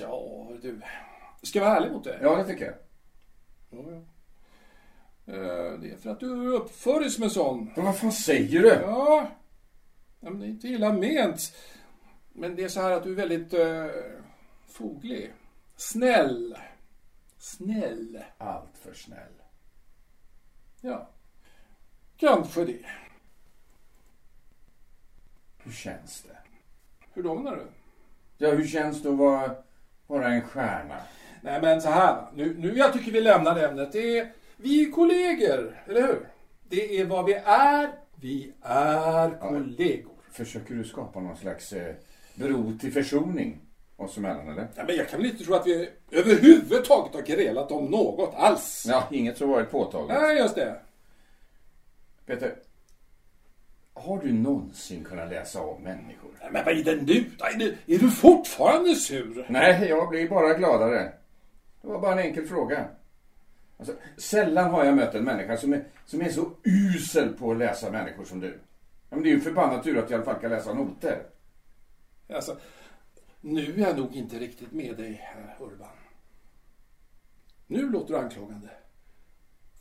Ja, 0.00 0.48
du. 0.62 0.80
Ska 1.42 1.58
jag 1.58 1.66
vara 1.66 1.76
ärlig 1.76 1.92
mot 1.92 2.04
dig? 2.04 2.18
Ja, 2.22 2.36
det 2.36 2.44
tycker 2.44 2.64
jag. 2.64 2.74
Ja, 3.70 3.84
ja. 3.90 3.96
Eh, 5.34 5.78
Det 5.80 5.90
är 5.90 5.96
för 6.02 6.10
att 6.10 6.20
du 6.20 6.48
uppför 6.48 7.00
dig 7.00 7.10
som 7.10 7.24
en 7.24 7.30
sån. 7.30 7.70
Men 7.76 7.84
vad 7.84 7.98
fan 7.98 8.12
säger 8.12 8.62
du? 8.62 8.68
Ja, 8.68 9.28
ja 10.26 10.30
men 10.30 10.40
det 10.40 10.46
är 10.46 10.48
inte 10.48 10.68
illa 10.68 10.92
ment. 10.92 11.56
Men 12.32 12.56
det 12.56 12.64
är 12.64 12.68
så 12.68 12.80
här 12.80 12.90
att 12.90 13.02
du 13.02 13.10
är 13.10 13.14
väldigt 13.14 13.54
uh, 13.54 13.86
foglig. 14.68 15.32
Snäll. 15.76 16.56
Snäll. 17.38 18.22
Allt 18.38 18.78
för 18.82 18.94
snäll. 18.94 19.42
Ja. 20.80 21.08
Kanske 22.16 22.64
det. 22.64 22.86
Hur 25.58 25.72
känns 25.72 26.22
det? 26.22 26.36
Hur 27.14 27.22
då 27.22 27.34
menar 27.34 27.56
du? 27.56 27.66
Ja, 28.38 28.50
hur 28.50 28.66
känns 28.66 29.02
det 29.02 29.08
att 29.08 29.16
vara, 29.16 29.56
vara 30.06 30.28
en 30.28 30.42
stjärna? 30.42 31.00
Nej 31.40 31.60
men 31.60 31.82
så 31.82 31.90
här 31.90 32.26
nu, 32.34 32.54
nu 32.58 32.78
jag 32.78 32.92
tycker 32.92 33.12
vi 33.12 33.20
lämnar 33.20 33.58
ämnet. 33.58 33.92
Det 33.92 34.18
är, 34.18 34.32
vi 34.56 34.86
är 34.86 34.92
kollegor, 34.92 35.82
eller 35.86 36.02
hur? 36.02 36.28
Det 36.68 37.00
är 37.00 37.04
vad 37.04 37.24
vi 37.24 37.34
är. 37.44 37.90
Vi 38.14 38.52
är 38.62 39.40
kollegor. 39.40 40.15
Försöker 40.36 40.74
du 40.74 40.84
skapa 40.84 41.20
någon 41.20 41.36
slags 41.36 41.72
eh, 41.72 41.94
bro 42.34 42.78
till 42.80 42.92
försoning 42.92 43.60
oss 43.96 44.16
emellan, 44.18 44.48
eller? 44.48 44.68
Ja, 44.74 44.84
men 44.86 44.96
jag 44.96 45.08
kan 45.08 45.20
väl 45.20 45.30
inte 45.30 45.44
tro 45.44 45.54
att 45.54 45.66
vi 45.66 45.88
överhuvudtaget 46.10 47.14
har 47.14 47.22
grälat 47.22 47.72
om 47.72 47.84
något 47.84 48.34
alls. 48.34 48.84
Ja, 48.88 49.08
inget 49.10 49.38
som 49.38 49.48
varit 49.48 49.70
påtagligt. 49.70 50.20
Nej, 50.20 50.38
just 50.38 50.54
det. 50.54 50.76
Peter, 52.26 52.54
har 53.94 54.18
du 54.18 54.32
någonsin 54.32 55.04
kunnat 55.04 55.30
läsa 55.30 55.60
av 55.60 55.80
människor? 55.80 56.30
Nej, 56.40 56.50
Men 56.52 56.64
vad 56.64 56.78
är 56.78 56.84
det 56.84 56.96
nu? 57.02 57.24
Är 57.40 57.58
du, 57.58 57.76
är 57.86 57.98
du 57.98 58.10
fortfarande 58.10 58.94
sur? 58.94 59.46
Nej, 59.48 59.88
jag 59.88 60.08
blir 60.08 60.28
bara 60.28 60.54
gladare. 60.54 61.12
Det 61.82 61.88
var 61.88 62.00
bara 62.00 62.12
en 62.12 62.18
enkel 62.18 62.46
fråga. 62.46 62.84
Alltså, 63.78 63.94
sällan 64.16 64.70
har 64.70 64.84
jag 64.84 64.96
mött 64.96 65.14
en 65.14 65.24
människa 65.24 65.56
som 65.56 65.72
är, 65.72 65.84
som 66.06 66.22
är 66.22 66.28
så 66.28 66.50
usel 66.64 67.32
på 67.32 67.50
att 67.52 67.58
läsa 67.58 67.90
människor 67.90 68.24
som 68.24 68.40
du. 68.40 68.58
Ja, 69.08 69.16
men 69.16 69.22
det 69.22 69.28
är 69.28 69.34
ju 69.34 69.40
förbannat 69.40 69.84
tur 69.84 69.98
att 69.98 70.10
jag 70.10 70.10
i 70.10 70.14
alla 70.14 70.32
fall 70.32 70.40
kan 70.40 70.50
läsa 70.50 70.74
noter. 70.74 71.22
Alltså, 72.28 72.56
nu 73.40 73.74
är 73.74 73.78
jag 73.78 73.98
nog 73.98 74.14
inte 74.14 74.38
riktigt 74.38 74.72
med 74.72 74.96
dig, 74.96 75.20
herr 75.22 75.56
Urban. 75.60 75.88
Nu 77.66 77.90
låter 77.90 78.14
du 78.14 78.20
anklagande. 78.20 78.70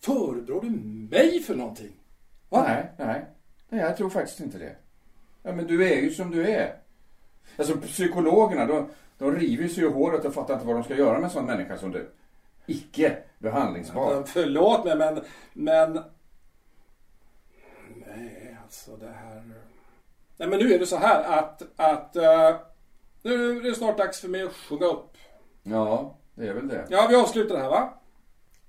Förebrår 0.02 0.62
du 0.62 0.70
mig 1.16 1.40
för 1.40 1.56
någonting? 1.56 1.92
Va? 2.50 2.64
Nej, 2.68 2.92
nej. 2.98 3.26
Nej, 3.70 3.82
jag 3.82 3.98
tror 3.98 4.10
faktiskt 4.10 4.40
inte 4.40 4.58
det. 4.58 4.76
Ja, 5.44 5.52
men 5.52 5.68
du 5.68 5.94
är 5.94 6.02
ju 6.02 6.12
som 6.12 6.32
du 6.32 6.48
är. 6.48 6.76
Alltså 7.58 7.78
psykologerna, 7.78 8.66
de, 8.66 8.90
de 9.18 9.36
river 9.36 9.68
sig 9.68 9.84
i 9.84 9.88
håret 9.88 10.26
och 10.26 10.34
fattar 10.34 10.54
inte 10.54 10.66
vad 10.66 10.76
de 10.76 10.84
ska 10.84 10.96
göra 10.96 11.14
med 11.14 11.24
en 11.24 11.30
sån 11.30 11.46
människa 11.46 11.78
som 11.78 11.92
du. 11.92 12.12
Icke 12.66 13.18
behandlingsbar. 13.40 14.14
Ja, 14.14 14.24
Förlåt 14.26 14.86
mig, 14.86 14.98
men... 14.98 15.22
men... 15.54 16.04
Alltså 18.66 18.98
det 18.98 19.08
här... 19.08 19.44
Nej, 20.38 20.50
men 20.50 20.60
nu 20.60 20.74
är 20.74 20.80
det 20.80 20.86
så 20.86 20.98
här 20.98 21.40
att... 21.40 21.62
att 21.76 22.16
eh, 22.16 22.56
nu 23.22 23.58
är 23.58 23.64
det 23.64 23.76
snart 23.76 23.98
dags 23.98 24.22
för 24.22 24.28
mig 24.28 24.44
att 24.44 24.54
sjunga 24.54 24.86
upp. 24.86 25.18
Ja, 25.64 26.18
det 26.36 26.48
är 26.48 26.54
väl 26.54 26.68
det. 26.68 26.88
Ja, 26.90 27.08
vi 27.10 27.16
avslutar 27.16 27.56
det 27.56 27.62
här, 27.62 27.70
va? 27.70 27.94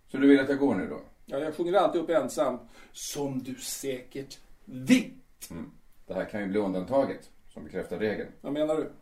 Så 0.08 0.16
du 0.16 0.28
vill 0.28 0.40
att 0.40 0.48
jag 0.48 0.58
går 0.58 0.74
nu 0.74 0.88
då? 0.88 1.00
Ja, 1.26 1.38
jag 1.38 1.54
sjunger 1.54 1.72
alltid 1.72 2.00
upp 2.00 2.10
ensam. 2.10 2.58
Som 2.92 3.42
du 3.42 3.54
säkert 3.54 4.38
vet. 4.64 5.50
Mm. 5.50 5.70
Det 6.06 6.14
här 6.14 6.24
kan 6.24 6.40
ju 6.40 6.46
bli 6.46 6.58
undantaget, 6.58 7.30
som 7.48 7.64
bekräftar 7.64 7.98
regeln. 7.98 8.30
Vad 8.40 8.52
menar 8.52 8.76
du? 8.76 8.92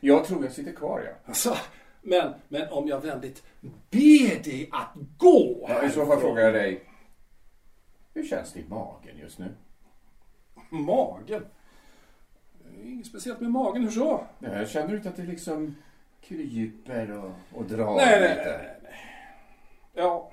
Jag 0.00 0.24
tror 0.24 0.44
jag 0.44 0.52
sitter 0.52 0.72
kvar, 0.72 1.00
ja. 1.00 1.12
Alltså, 1.24 1.56
men, 2.02 2.34
men 2.48 2.68
om 2.68 2.88
jag 2.88 3.00
vänligt 3.00 3.42
ber 3.90 4.42
dig 4.44 4.68
att 4.72 4.94
gå. 5.18 5.66
ja 5.68 5.86
I 5.86 5.90
så 5.90 6.06
fall 6.06 6.20
frågar 6.20 6.42
jag 6.42 6.54
dig. 6.54 6.84
Hur 8.14 8.26
känns 8.26 8.52
det 8.52 8.60
i 8.60 8.64
magen 8.68 9.18
just 9.18 9.38
nu? 9.38 9.54
Magen? 10.70 11.44
Är 12.82 12.88
Inget 12.92 13.06
speciellt 13.06 13.40
med 13.40 13.50
magen, 13.50 13.82
hur 13.82 13.90
så? 13.90 14.24
Ja, 14.38 14.48
Jag 14.58 14.68
känner 14.68 14.94
inte 14.96 15.08
att 15.08 15.16
det 15.16 15.22
liksom 15.22 15.76
kryper 16.20 17.10
och, 17.24 17.30
och 17.54 17.64
drar 17.64 17.96
Nej, 17.96 18.20
nej, 18.20 18.28
lite? 18.36 18.44
nej, 18.44 18.58
nej, 18.62 18.76
nej. 18.82 19.00
Ja. 19.94 20.30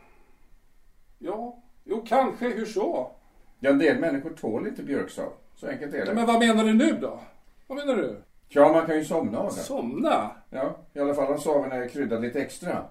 Ja. 1.19 1.57
Jo, 1.83 2.05
kanske. 2.07 2.49
Hur 2.49 2.65
så? 2.65 3.11
Ja, 3.59 3.69
en 3.69 3.77
del 3.79 3.99
människor 3.99 4.29
tål 4.29 4.67
inte 4.67 4.83
björksav. 4.83 5.33
Så 5.55 5.67
enkelt 5.67 5.93
är 5.93 6.05
det. 6.05 6.13
men 6.13 6.25
vad 6.25 6.39
menar 6.39 6.63
du 6.63 6.73
nu 6.73 6.97
då? 7.01 7.19
Vad 7.67 7.77
menar 7.77 7.95
du? 7.95 8.21
Ja, 8.49 8.73
man 8.73 8.85
kan 8.85 8.95
ju 8.95 9.05
somna 9.05 9.39
av 9.39 9.45
det. 9.55 9.59
Somna? 9.61 10.31
Ja, 10.49 10.77
i 10.93 10.99
alla 10.99 11.13
fall 11.13 11.31
om 11.33 11.39
saven 11.39 11.71
är 11.71 11.87
kryddad 11.87 12.21
lite 12.21 12.41
extra. 12.41 12.85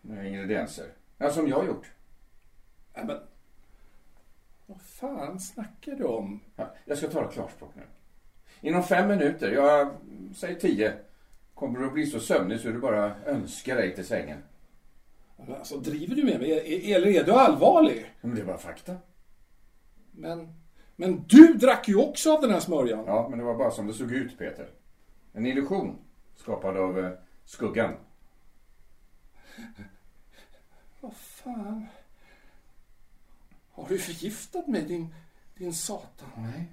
Med 0.00 0.26
ingredienser. 0.26 0.86
Ja, 1.18 1.30
som 1.30 1.48
jag 1.48 1.56
har 1.56 1.64
gjort. 1.64 1.90
Ja, 2.94 3.04
men... 3.04 3.16
Vad 4.70 4.80
fan 4.80 5.40
snackar 5.40 5.92
du 5.92 6.04
om? 6.04 6.40
Ja, 6.56 6.74
jag 6.84 6.98
ska 6.98 7.08
ta 7.08 7.22
det 7.22 7.32
klarspråk 7.32 7.70
nu. 7.74 7.82
Inom 8.60 8.82
fem 8.82 9.08
minuter, 9.08 9.52
jag 9.52 9.90
säger 10.34 10.60
tio, 10.60 10.94
kommer 11.54 11.78
du 11.78 11.86
att 11.86 11.92
bli 11.92 12.06
så 12.06 12.20
sömnig 12.20 12.60
så 12.60 12.68
du 12.68 12.78
bara 12.78 13.14
önskar 13.24 13.76
dig 13.76 13.94
till 13.94 14.06
sängen. 14.06 14.38
Men 15.36 15.54
Alltså, 15.54 15.76
driver 15.76 16.14
du 16.14 16.24
med 16.24 16.40
mig? 16.40 16.92
Eller 16.92 17.06
är 17.06 17.24
du 17.24 17.32
allvarlig? 17.32 18.14
Men 18.20 18.34
det 18.34 18.40
är 18.40 18.44
bara 18.44 18.58
fakta. 18.58 18.96
Men... 20.10 20.54
Men 20.96 21.24
du 21.28 21.54
drack 21.54 21.88
ju 21.88 21.96
också 21.96 22.34
av 22.34 22.40
den 22.40 22.50
här 22.50 22.60
smörjan. 22.60 23.04
Ja, 23.06 23.26
men 23.30 23.38
det 23.38 23.44
var 23.44 23.54
bara 23.54 23.70
som 23.70 23.86
det 23.86 23.92
såg 23.94 24.12
ut, 24.12 24.38
Peter. 24.38 24.70
En 25.32 25.46
illusion. 25.46 25.98
Skapad 26.36 26.76
av 26.76 26.98
eh, 26.98 27.10
skuggan. 27.44 27.94
Vad 31.00 31.14
fan? 31.16 31.86
Har 33.80 33.88
du 33.88 33.98
förgiftat 33.98 34.66
mig 34.66 34.82
din, 34.82 35.14
din 35.58 35.74
satan? 35.74 36.28
Nej. 36.36 36.66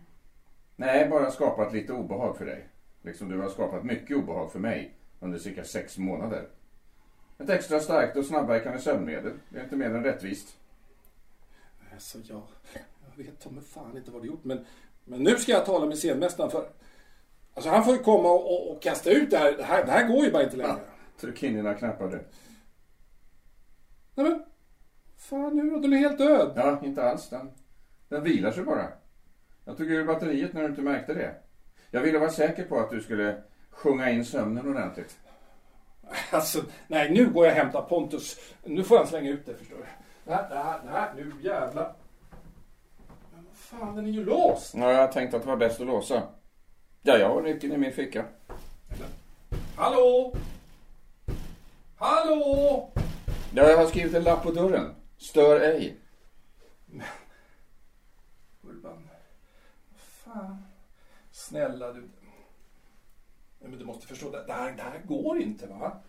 Nej, 0.75 1.09
bara 1.09 1.31
skapat 1.31 1.73
lite 1.73 1.93
obehag 1.93 2.37
för 2.37 2.45
dig. 2.45 2.67
Liksom 3.01 3.29
du 3.29 3.39
har 3.39 3.49
skapat 3.49 3.83
mycket 3.83 4.17
obehag 4.17 4.51
för 4.51 4.59
mig 4.59 4.93
under 5.19 5.39
cirka 5.39 5.63
sex 5.63 5.97
månader. 5.97 6.47
Ett 7.37 7.49
extra 7.49 7.79
starkt 7.79 8.17
och 8.17 8.25
snabbverkande 8.25 8.79
sömnmedel. 8.79 9.33
Det 9.49 9.59
är 9.59 9.63
inte 9.63 9.75
mer 9.75 9.85
än 9.85 10.03
rättvist. 10.03 10.57
Alltså 11.93 12.17
jag, 12.23 12.41
jag 12.73 13.23
vet 13.23 13.51
mig 13.51 13.63
fan 13.63 13.97
inte 13.97 14.11
vad 14.11 14.21
du 14.21 14.27
gjort 14.27 14.43
men, 14.43 14.65
men 15.05 15.23
nu 15.23 15.35
ska 15.35 15.51
jag 15.51 15.65
tala 15.65 15.85
med 15.85 15.97
scenmästaren 15.97 16.51
för 16.51 16.69
Alltså 17.53 17.69
han 17.69 17.83
får 17.85 17.93
ju 17.93 18.03
komma 18.03 18.29
och, 18.29 18.53
och, 18.53 18.71
och 18.71 18.81
kasta 18.81 19.09
ut 19.09 19.31
det 19.31 19.37
här. 19.37 19.57
det 19.57 19.63
här. 19.63 19.85
Det 19.85 19.91
här 19.91 20.07
går 20.07 20.25
ju 20.25 20.31
bara 20.31 20.43
inte 20.43 20.57
längre. 20.57 20.79
Tryck 21.19 21.43
in 21.43 21.53
dina 21.53 21.73
knappar 21.73 22.07
du. 22.07 22.23
Nej 24.15 24.29
men, 24.29 24.43
fan 25.17 25.55
nu 25.55 25.95
är 25.97 25.99
helt 25.99 26.17
död. 26.17 26.53
Ja, 26.55 26.79
inte 26.83 27.03
alls. 27.03 27.29
Den, 27.29 27.51
den 28.09 28.23
vilar 28.23 28.51
sig 28.51 28.63
bara. 28.63 28.87
Jag 29.65 29.77
tog 29.77 29.91
ur 29.91 30.05
batteriet 30.05 30.53
när 30.53 30.61
du 30.61 30.67
inte 30.67 30.81
märkte 30.81 31.13
det. 31.13 31.35
Jag 31.91 32.01
ville 32.01 32.19
vara 32.19 32.29
säker 32.29 32.63
på 32.63 32.79
att 32.79 32.89
du 32.89 33.01
skulle 33.01 33.43
sjunga 33.69 34.09
in 34.09 34.25
sömnen 34.25 34.67
ordentligt. 34.67 35.17
Alltså, 36.31 36.63
nej 36.87 37.11
nu 37.11 37.29
går 37.29 37.45
jag 37.45 37.51
och 37.51 37.57
hämtar 37.57 37.81
Pontus. 37.81 38.39
Nu 38.63 38.83
får 38.83 38.97
han 38.97 39.07
slänga 39.07 39.29
ut 39.29 39.45
det 39.45 39.53
förstår 39.53 39.77
du. 39.77 40.31
Här, 40.31 40.49
det 40.49 40.89
här, 40.91 41.13
nu 41.15 41.31
jävlar. 41.41 41.95
Men 43.33 43.45
vad 43.45 43.55
fan, 43.55 43.95
den 43.95 44.05
är 44.05 44.09
ju 44.09 44.25
låst. 44.25 44.73
Ja, 44.75 44.91
jag 44.91 45.11
tänkte 45.11 45.37
att 45.37 45.43
det 45.43 45.49
var 45.49 45.57
bäst 45.57 45.81
att 45.81 45.87
låsa. 45.87 46.23
Ja, 47.01 47.17
jag 47.17 47.29
har 47.29 47.41
nyckeln 47.41 47.73
i 47.73 47.77
min 47.77 47.91
ficka. 47.91 48.25
Hallå? 49.75 50.35
Hallå? 51.97 52.89
Ja, 53.53 53.69
jag 53.69 53.77
har 53.77 53.85
skrivit 53.85 54.13
en 54.15 54.23
lapp 54.23 54.43
på 54.43 54.51
dörren. 54.51 54.95
Stör 55.17 55.59
ej. 55.61 55.97
Urban. 58.61 59.09
Vad 59.89 59.99
fan. 59.99 60.65
Snälla 61.31 61.93
du. 61.93 62.09
Men 63.59 63.79
du 63.79 63.85
måste 63.85 64.07
förstå, 64.07 64.31
det 64.31 64.53
här, 64.53 64.71
det 64.71 64.81
här 64.81 65.01
går 65.05 65.41
inte 65.41 65.67
va? 65.67 65.99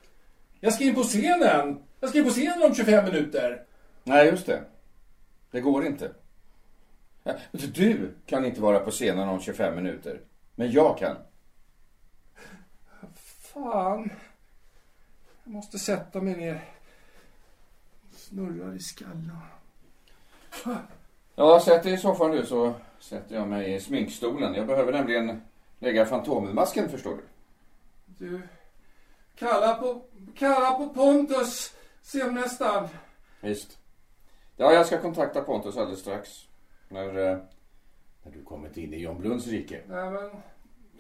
Jag 0.61 0.75
ska 0.75 0.85
in 0.85 0.95
på 0.95 1.03
scenen. 1.03 1.83
Jag 2.01 2.11
ska 2.11 2.19
in 2.19 2.25
på 2.25 2.31
scenen 2.31 2.63
om 2.63 2.75
25 2.75 3.05
minuter. 3.05 3.65
Nej, 4.05 4.27
just 4.27 4.47
det. 4.47 4.65
Det 5.51 5.61
går 5.61 5.87
inte. 5.87 6.15
Du 7.75 8.15
kan 8.27 8.45
inte 8.45 8.61
vara 8.61 8.81
på 8.81 8.91
scenen 8.91 9.29
om 9.29 9.41
25 9.41 9.77
minuter. 9.77 10.21
Men 10.55 10.73
jag 10.73 10.99
kan. 10.99 11.17
Fan. 13.53 14.11
Jag 15.45 15.53
måste 15.53 15.79
sätta 15.79 16.21
mig 16.21 16.37
ner. 16.37 16.65
Snurrar 18.29 18.75
i 18.75 18.79
skallen. 18.79 19.31
Ja, 21.35 21.61
sätt 21.61 21.83
dig 21.83 21.93
i 21.93 21.97
soffan 21.97 22.31
nu 22.31 22.47
så 22.47 22.75
sätter 22.99 23.37
jag 23.37 23.49
mig 23.49 23.75
i 23.75 23.81
sminkstolen. 23.81 24.55
Jag 24.55 24.67
behöver 24.67 24.93
nämligen 24.93 25.43
lägga 25.79 26.07
fantommasken 26.07 26.89
förstår 26.89 27.17
du. 27.17 27.23
Du. 28.27 28.41
Kalla 29.35 29.75
på, 29.75 30.03
kalla 30.35 30.71
på 30.71 30.89
Pontus, 30.89 31.75
scenmästaren. 32.03 32.89
Visst. 33.41 33.79
Ja, 34.57 34.73
jag 34.73 34.87
ska 34.87 35.01
kontakta 35.01 35.43
Pontus 35.43 35.77
alldeles 35.77 36.01
strax. 36.01 36.29
När, 36.89 37.09
eh, 37.09 37.39
när 38.23 38.33
du 38.33 38.43
kommit 38.45 38.77
in 38.77 38.95
i 38.95 38.99
John 38.99 39.21
Blunds 39.21 39.47
rike. 39.47 39.81
Nej 39.87 40.11
men. 40.11 40.31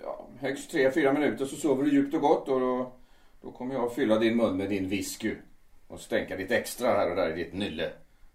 Ja, 0.02 0.26
högst 0.38 0.70
tre, 0.70 0.92
fyra 0.92 1.12
minuter 1.12 1.44
så 1.44 1.56
sover 1.56 1.84
du 1.84 1.90
djupt 1.90 2.14
och 2.14 2.20
gott 2.20 2.48
och 2.48 2.60
då, 2.60 2.92
då 3.42 3.50
kommer 3.50 3.74
jag 3.74 3.84
att 3.84 3.94
fylla 3.94 4.18
din 4.18 4.36
mun 4.36 4.56
med 4.56 4.68
din 4.68 4.88
whisky. 4.88 5.36
Och 5.88 6.00
stänka 6.00 6.36
lite 6.36 6.56
extra 6.56 6.88
här 6.88 7.10
och 7.10 7.16
där 7.16 7.30
i 7.30 7.44
ditt 7.44 7.54
nylle. 7.54 7.90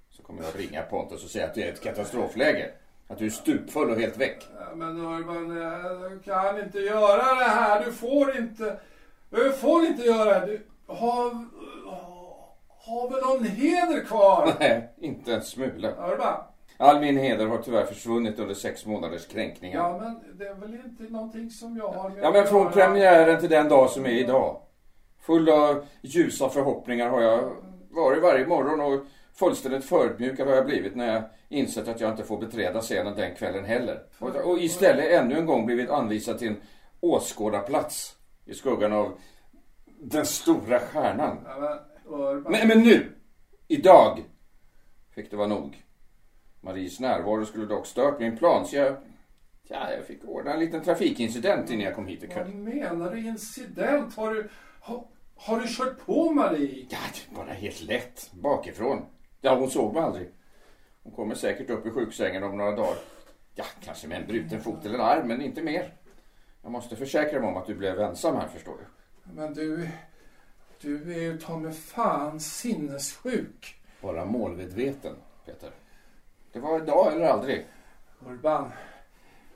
Så 0.10 0.24
kommer 0.24 0.44
jag 0.44 0.60
ringa 0.60 0.82
Pontus 0.82 1.24
och 1.24 1.30
säga 1.30 1.46
att 1.46 1.54
det 1.54 1.64
är 1.64 1.74
ett 1.74 1.84
katastrofläge. 1.84 2.72
Att 3.08 3.18
du 3.18 3.26
är 3.26 3.30
stupfull 3.30 3.90
och 3.90 4.00
helt 4.00 4.18
väck. 4.18 4.48
Ja, 4.60 4.76
Men 4.76 4.98
Urban, 4.98 5.62
eh, 5.62 6.10
du 6.10 6.20
kan 6.20 6.60
inte 6.60 6.80
göra 6.80 7.36
det 7.36 7.50
här. 7.50 7.86
Du 7.86 7.92
får 7.92 8.38
inte. 8.38 8.80
Du 9.30 9.52
får 9.52 9.86
inte 9.86 10.02
göra 10.02 10.40
det. 10.40 10.46
Du 10.46 10.62
har, 10.88 11.46
har 12.68 13.10
väl 13.10 13.22
någon 13.22 13.46
heder 13.46 14.04
kvar? 14.06 14.54
Nej, 14.60 14.90
inte 14.98 15.34
en 15.34 15.42
smula. 15.42 15.90
Urban. 15.90 16.44
All 16.78 17.00
min 17.00 17.18
heder 17.18 17.46
har 17.46 17.58
tyvärr 17.58 17.86
försvunnit 17.86 18.40
under 18.40 18.56
sex 18.56 18.86
månaders 18.86 19.28
kränkningar. 19.28 19.80
Ja, 19.80 19.98
men 20.02 20.38
det 20.38 20.48
är 20.48 20.54
väl 20.54 20.74
inte 20.74 21.04
någonting 21.04 21.50
som 21.50 21.78
jag 21.78 21.88
har 21.88 22.10
med 22.10 22.24
Ja, 22.24 22.32
men 22.32 22.48
från 22.48 22.72
premiären 22.72 23.40
till 23.40 23.50
den 23.50 23.70
dag 23.70 23.90
som 23.90 24.06
är 24.06 24.10
idag. 24.10 24.62
Full 25.24 25.50
av 25.50 25.86
ljusa 26.02 26.50
förhoppningar 26.50 27.10
har 27.10 27.22
jag 27.22 27.56
varit 27.90 28.24
varje 28.24 28.48
morgon 28.48 28.82
och 28.82 29.06
fullständigt 29.34 29.86
förödmjukad 29.86 30.48
har 30.48 30.56
jag 30.56 30.66
blivit 30.66 30.96
när 30.96 31.14
jag 31.14 31.24
insett 31.50 31.88
att 31.88 32.02
jag 32.02 32.12
inte 32.12 32.24
får 32.24 32.38
beträda 32.38 32.82
scenen 32.82 33.16
den 33.16 33.36
kvällen 33.36 33.66
heller. 33.66 34.04
Och, 34.20 34.36
och 34.36 34.60
istället 34.60 35.12
ännu 35.12 35.38
en 35.38 35.46
gång 35.46 35.66
blivit 35.66 35.90
anvisad 35.90 36.40
till 36.40 36.48
en 36.48 36.62
åskådarplats 37.00 38.16
i 38.46 38.54
skuggan 38.54 38.94
av 38.94 39.18
den 40.00 40.26
stora 40.26 40.80
stjärnan. 40.80 41.38
Men. 41.44 42.42
Men, 42.44 42.68
men 42.68 42.80
nu, 42.80 43.16
idag, 43.68 44.24
fick 45.16 45.32
det 45.32 45.38
vara 45.38 45.48
nog. 45.48 45.84
Maries 46.62 47.00
närvaro 47.00 47.46
skulle 47.46 47.66
dock 47.66 47.88
stört 47.88 48.20
min 48.20 48.38
plan 48.38 48.66
så 48.66 48.76
jag, 48.76 48.96
ja, 49.64 49.92
jag 49.92 50.06
fick 50.06 50.26
ordna 50.26 50.54
en 50.54 50.60
liten 50.60 50.84
trafikincident 50.84 51.70
innan 51.70 51.86
jag 51.86 51.96
kom 51.96 52.08
hit 52.08 52.24
ikväll. 52.24 52.44
Vad 52.46 52.56
menar 52.56 53.12
du 53.12 53.28
incident? 53.28 54.16
Har 54.16 54.34
du, 54.34 54.50
har, 54.80 55.06
har 55.46 55.60
du 55.60 55.68
kört 55.68 56.06
på 56.06 56.32
Marie? 56.32 56.88
Ja, 56.90 56.98
det 57.14 57.36
bara 57.36 57.54
helt 57.54 57.82
lätt. 57.82 58.32
Bakifrån. 58.34 59.06
Ja, 59.42 59.56
hon 59.56 59.70
såg 59.70 59.94
mig 59.94 60.04
aldrig. 60.04 60.30
Hon 61.04 61.14
kommer 61.14 61.36
säkert 61.36 61.70
upp 61.70 61.86
i 61.86 61.90
sjuksängen 61.90 62.44
om 62.44 62.58
några 62.58 62.72
dagar. 62.72 62.98
Ja, 63.56 63.66
kanske 63.84 64.08
med 64.08 64.22
en 64.22 64.28
bruten 64.28 64.62
fot 64.62 64.86
eller 64.86 64.96
en 64.96 65.02
arm, 65.02 65.28
men 65.28 65.42
inte 65.42 65.62
mer. 65.62 65.94
Jag 66.62 66.72
måste 66.72 66.96
försäkra 66.96 67.40
mig 67.40 67.50
om 67.50 67.58
att 67.58 67.68
du 67.68 67.76
blev 67.76 68.00
ensam 68.00 68.36
här, 68.36 68.48
förstår 68.48 68.78
du. 68.78 68.86
Men 69.34 69.54
du, 69.54 69.90
du 70.82 71.14
är 71.14 71.22
ju 71.22 71.38
ta 71.38 71.58
mig 71.58 71.74
fan 71.74 72.40
sinnessjuk. 72.40 73.82
Bara 74.02 74.26
målmedveten, 74.26 75.16
Peter. 75.46 75.72
Det 76.52 76.60
var 76.60 76.82
idag 76.82 77.14
eller 77.14 77.26
aldrig. 77.26 77.68
Urban, 78.28 78.72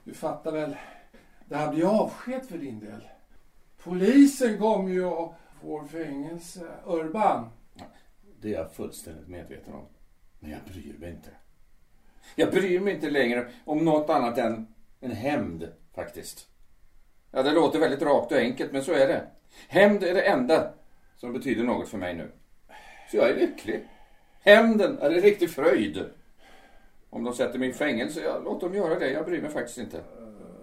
du 0.03 0.13
fattar 0.13 0.51
väl? 0.51 0.75
Det 1.45 1.55
här 1.55 1.73
blir 1.73 2.01
avsked 2.01 2.45
för 2.45 2.57
din 2.57 2.79
del. 2.79 3.09
Polisen 3.83 4.57
kommer 4.57 4.89
ju 4.89 5.05
och 5.05 5.35
får 5.61 5.87
fängelse. 5.87 6.67
Urban. 6.85 7.49
Det 8.41 8.53
är 8.53 8.57
jag 8.59 8.71
fullständigt 8.71 9.27
medveten 9.27 9.73
om. 9.73 9.85
Men 10.39 10.51
jag 10.51 10.59
bryr 10.73 10.95
mig 10.99 11.09
inte. 11.09 11.29
Jag 12.35 12.51
bryr 12.51 12.79
mig 12.79 12.93
inte 12.93 13.09
längre 13.09 13.47
om 13.65 13.85
något 13.85 14.09
annat 14.09 14.37
än 14.37 14.67
en 14.99 15.11
hämnd, 15.11 15.71
faktiskt. 15.95 16.47
Ja, 17.31 17.43
det 17.43 17.51
låter 17.51 17.79
väldigt 17.79 18.01
rakt 18.01 18.31
och 18.31 18.37
enkelt, 18.37 18.71
men 18.71 18.83
så 18.83 18.91
är 18.91 19.07
det. 19.07 19.27
Hämnd 19.67 20.03
är 20.03 20.13
det 20.13 20.21
enda 20.21 20.73
som 21.15 21.33
betyder 21.33 21.63
något 21.63 21.89
för 21.89 21.97
mig 21.97 22.13
nu. 22.13 22.31
Så 23.11 23.17
jag 23.17 23.29
är 23.29 23.35
lycklig. 23.35 23.87
Hämnden 24.39 24.99
är 24.99 25.11
en 25.11 25.21
riktig 25.21 25.49
fröjd. 25.49 26.05
Om 27.09 27.23
de 27.23 27.33
sätter 27.33 27.59
mig 27.59 27.69
i 27.69 27.73
fängelse, 27.73 28.21
ja, 28.23 28.41
låt 28.43 28.61
dem 28.61 28.73
göra 28.73 28.99
det. 28.99 29.11
Jag 29.11 29.25
bryr 29.25 29.41
mig 29.41 29.51
faktiskt 29.51 29.77
inte. 29.77 30.03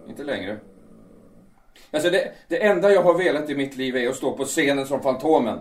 Inte 0.07 0.23
längre. 0.23 0.59
Alltså 1.91 2.09
det, 2.09 2.31
det 2.47 2.63
enda 2.63 2.91
jag 2.91 3.03
har 3.03 3.13
velat 3.13 3.49
i 3.49 3.55
mitt 3.55 3.75
liv 3.77 3.95
är 3.95 4.09
att 4.09 4.15
stå 4.15 4.37
på 4.37 4.45
scenen 4.45 4.87
som 4.87 5.01
Fantomen. 5.01 5.59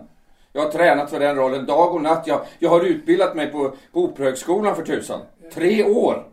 Jag 0.53 0.62
har 0.62 0.70
tränat 0.70 1.11
för 1.11 1.20
den 1.20 1.37
rollen 1.37 1.66
dag 1.66 1.94
och 1.94 2.03
natt. 2.03 2.27
Jag, 2.27 2.40
jag 2.59 2.70
har 2.70 2.81
utbildat 2.81 3.37
mig 3.37 3.53
på, 3.53 3.72
på 3.92 4.00
Operahögskolan 4.00 4.77
för 4.77 4.85
tusan. 4.85 5.20
Tre 5.53 5.85
år! 5.85 6.27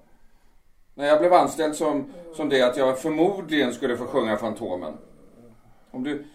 När 0.95 1.05
jag 1.07 1.19
blev 1.19 1.33
anställd 1.33 1.75
som, 1.75 2.13
som 2.35 2.49
det 2.49 2.61
att 2.61 2.77
jag 2.77 2.99
förmodligen 2.99 3.73
skulle 3.73 3.97
få 3.97 4.05
sjunga 4.05 4.37
Fantomen. 4.37 4.93
Om 5.91 6.03
du, 6.03 6.25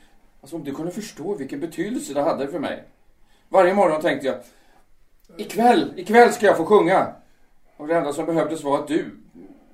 alltså 0.40 0.56
om 0.56 0.64
du 0.64 0.74
kunde 0.74 0.92
förstå 0.92 1.34
vilken 1.34 1.60
betydelse 1.60 2.14
det 2.14 2.22
hade 2.22 2.48
för 2.48 2.58
mig. 2.58 2.84
Varje 3.48 3.74
morgon 3.74 4.00
tänkte 4.00 4.26
jag, 4.26 4.36
ikväll, 5.36 5.92
ikväll 5.96 6.32
ska 6.32 6.46
jag 6.46 6.56
få 6.56 6.64
sjunga. 6.64 7.06
Och 7.76 7.86
det 7.86 7.94
enda 7.96 8.12
som 8.12 8.26
behövdes 8.26 8.64
var 8.64 8.78
att 8.78 8.88
du, 8.88 9.16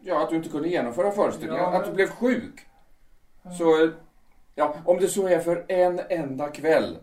ja 0.01 0.23
att 0.23 0.31
du 0.31 0.37
inte 0.37 0.49
kunde 0.49 0.69
genomföra 0.69 1.11
föreställningen, 1.11 1.63
Ja, 1.65 1.71
men- 1.71 1.81
att 1.81 1.87
du 1.87 1.93
blev 1.93 2.09
sjuk. 2.11 2.67
Så, 3.59 3.91
ja, 4.55 4.75
om 4.85 4.99
det 4.99 5.09
så 5.09 5.27
är 5.27 5.39
för 5.39 5.65
en 5.69 6.01
enda 6.09 6.49
kväll 6.49 6.99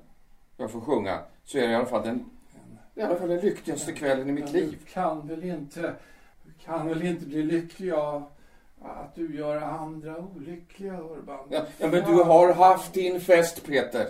jag 0.58 0.71
får 0.71 0.82
sjunga, 0.82 1.19
så 1.43 1.58
är 1.58 1.62
det 1.62 1.71
i 1.71 1.75
alla 1.75 1.86
fall 1.86 2.04
den, 2.04 2.30
i 2.95 3.02
alla 3.02 3.15
fall 3.15 3.30
den 3.30 3.39
lyckligaste 3.39 3.93
kvällen 3.93 4.30
i 4.30 4.32
mitt 4.32 4.52
liv. 4.52 4.78
Du 4.86 4.91
kan 4.93 5.28
väl 5.28 5.43
inte, 5.43 5.82
du 6.43 6.52
kan 6.65 6.88
väl 6.88 7.04
inte 7.06 7.25
bli 7.25 7.43
lycklig 7.43 7.91
av 7.91 8.23
att 8.82 9.15
du 9.15 9.36
gör 9.36 9.62
andra 9.62 10.17
olyckliga, 10.17 10.99
Urban? 10.99 11.47
Ja, 11.49 11.62
ja, 11.78 11.88
men 11.88 12.04
du 12.06 12.23
har 12.23 12.54
haft 12.54 12.93
din 12.93 13.21
fest, 13.21 13.65
Peter. 13.65 14.08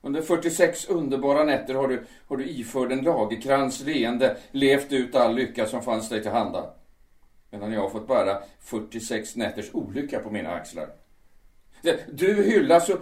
Under 0.00 0.22
46 0.22 0.88
underbara 0.88 1.44
nätter 1.44 1.74
har 1.74 1.88
du, 1.88 2.04
har 2.28 2.36
du 2.36 2.48
iförd 2.48 2.92
en 2.92 3.02
lagerkrans 3.02 3.80
leende 3.80 4.36
levt 4.50 4.92
ut 4.92 5.14
all 5.14 5.34
lycka 5.34 5.66
som 5.66 5.82
fanns 5.82 6.08
dig 6.08 6.22
till 6.22 6.30
handa. 6.30 6.70
Medan 7.50 7.72
jag 7.72 7.80
har 7.80 7.88
fått 7.88 8.08
bära 8.08 8.38
46 8.60 9.36
nätters 9.36 9.70
olycka 9.74 10.18
på 10.18 10.30
mina 10.30 10.50
axlar. 10.50 10.88
Du 12.12 12.42
hyllas 12.44 12.88
och, 12.88 12.98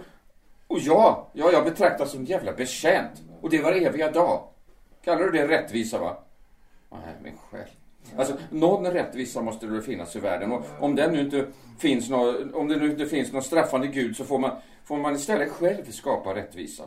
Och 0.67 0.79
ja, 0.79 1.29
ja, 1.33 1.51
jag 1.51 1.63
betraktas 1.63 2.11
som 2.11 2.25
jävla 2.25 2.53
betjänt. 2.53 3.21
Och 3.41 3.49
det 3.49 3.61
var 3.61 3.71
eviga 3.71 4.11
dag. 4.11 4.47
Kallar 5.03 5.23
du 5.23 5.31
det 5.31 5.47
rättvisa 5.47 5.99
va? 5.99 6.17
Nej, 6.91 7.15
men 7.23 7.37
själv. 7.37 7.67
Alltså, 8.17 8.33
någon 8.49 8.91
rättvisa 8.91 9.41
måste 9.41 9.65
det 9.65 9.81
finnas 9.81 10.15
i 10.15 10.19
världen. 10.19 10.51
Och 10.51 10.65
om, 10.79 10.95
den 10.95 11.11
nu 11.11 11.19
inte 11.19 11.45
finns 11.79 12.09
någon, 12.09 12.53
om 12.53 12.67
det 12.67 12.75
nu 12.75 12.91
inte 12.91 13.05
finns 13.05 13.33
någon 13.33 13.43
straffande 13.43 13.87
gud 13.87 14.15
så 14.15 14.25
får 14.25 14.39
man, 14.39 14.51
får 14.83 14.97
man 14.97 15.15
istället 15.15 15.49
själv 15.49 15.91
skapa 15.91 16.35
rättvisa. 16.35 16.83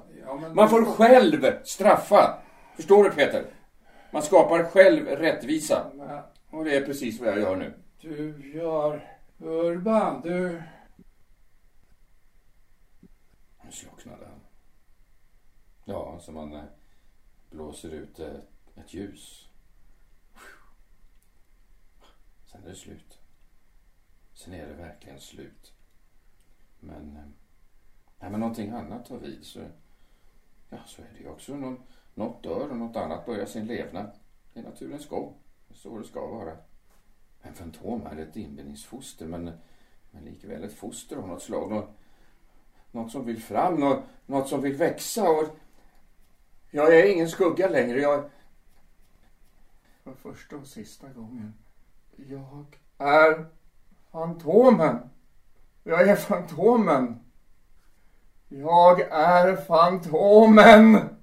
Man 0.53 0.69
får 0.69 0.85
själv 0.85 1.47
straffa. 1.65 2.39
Förstår 2.77 3.05
du 3.05 3.11
Peter? 3.11 3.45
Man 4.11 4.23
skapar 4.23 4.65
själv 4.65 5.07
rättvisa. 5.07 5.87
Och 6.51 6.65
det 6.65 6.77
är 6.77 6.81
precis 6.81 7.21
vad 7.21 7.29
jag 7.29 7.39
gör 7.39 7.57
nu. 7.57 7.73
du 8.01 8.53
gör... 8.55 9.01
Urban, 9.39 10.21
du... 10.25 10.63
Nu 13.67 13.73
slocknade 13.73 14.27
han. 14.27 14.41
Ja, 15.85 16.19
som 16.21 16.35
man 16.35 16.55
eh, 16.55 16.65
blåser 17.51 17.91
ut 17.91 18.19
ett 18.75 18.95
ljus. 18.95 19.49
Sen 22.47 22.65
är 22.65 22.69
det 22.69 22.75
slut. 22.75 23.19
Sen 24.35 24.53
är 24.55 24.67
det 24.67 24.75
verkligen 24.75 25.21
slut. 25.21 25.73
Men, 26.81 27.17
eh, 27.17 27.23
nej, 28.19 28.31
men 28.31 28.41
någonting 28.41 28.71
annat 28.71 29.07
tar 29.07 29.19
vid 29.19 29.45
så, 29.45 29.61
ja, 30.69 30.79
så 30.87 31.03
är 31.03 31.13
det 31.13 31.19
ju 31.19 31.29
också. 31.29 31.57
Någon, 31.57 31.83
något 32.15 32.43
dör 32.43 32.71
och 32.71 32.77
något 32.77 32.97
annat 32.97 33.27
börjar 33.27 33.47
sin 33.47 33.67
levnad. 33.67 34.11
Det 34.53 34.61
är 34.61 34.65
naturens 34.65 35.09
gång. 35.09 35.35
Det 35.69 35.75
är 35.75 35.79
så 35.79 35.99
det 35.99 36.05
ska 36.05 36.27
vara. 36.27 36.57
En 37.43 37.55
fantom 37.55 38.07
är 38.07 38.17
ett 38.17 38.37
inbildningsfoster 38.37 39.27
men, 39.27 39.53
men 40.11 40.25
likväl 40.25 40.65
ett 40.65 40.75
foster 40.75 41.17
av 41.17 41.29
något 41.29 41.43
slag. 41.43 41.71
Någon, 41.71 41.95
något 42.97 43.13
som 43.13 43.25
vill 43.25 43.43
fram, 43.43 43.75
något, 43.75 44.03
något 44.27 44.49
som 44.49 44.61
vill 44.61 44.77
växa. 44.77 45.31
Och 45.31 45.45
jag 46.71 46.97
är 46.99 47.13
ingen 47.13 47.29
skugga 47.29 47.69
längre. 47.69 48.01
Jag... 48.01 48.31
För 50.05 50.15
första 50.15 50.57
och 50.57 50.67
sista 50.67 51.09
gången. 51.09 51.55
Jag 52.17 52.79
är 52.99 53.47
Fantomen. 54.13 54.99
Jag 55.85 56.09
är 56.09 56.17
Fantomen. 56.17 57.21
Jag 58.49 59.01
är 59.01 59.57
Fantomen. 59.57 61.16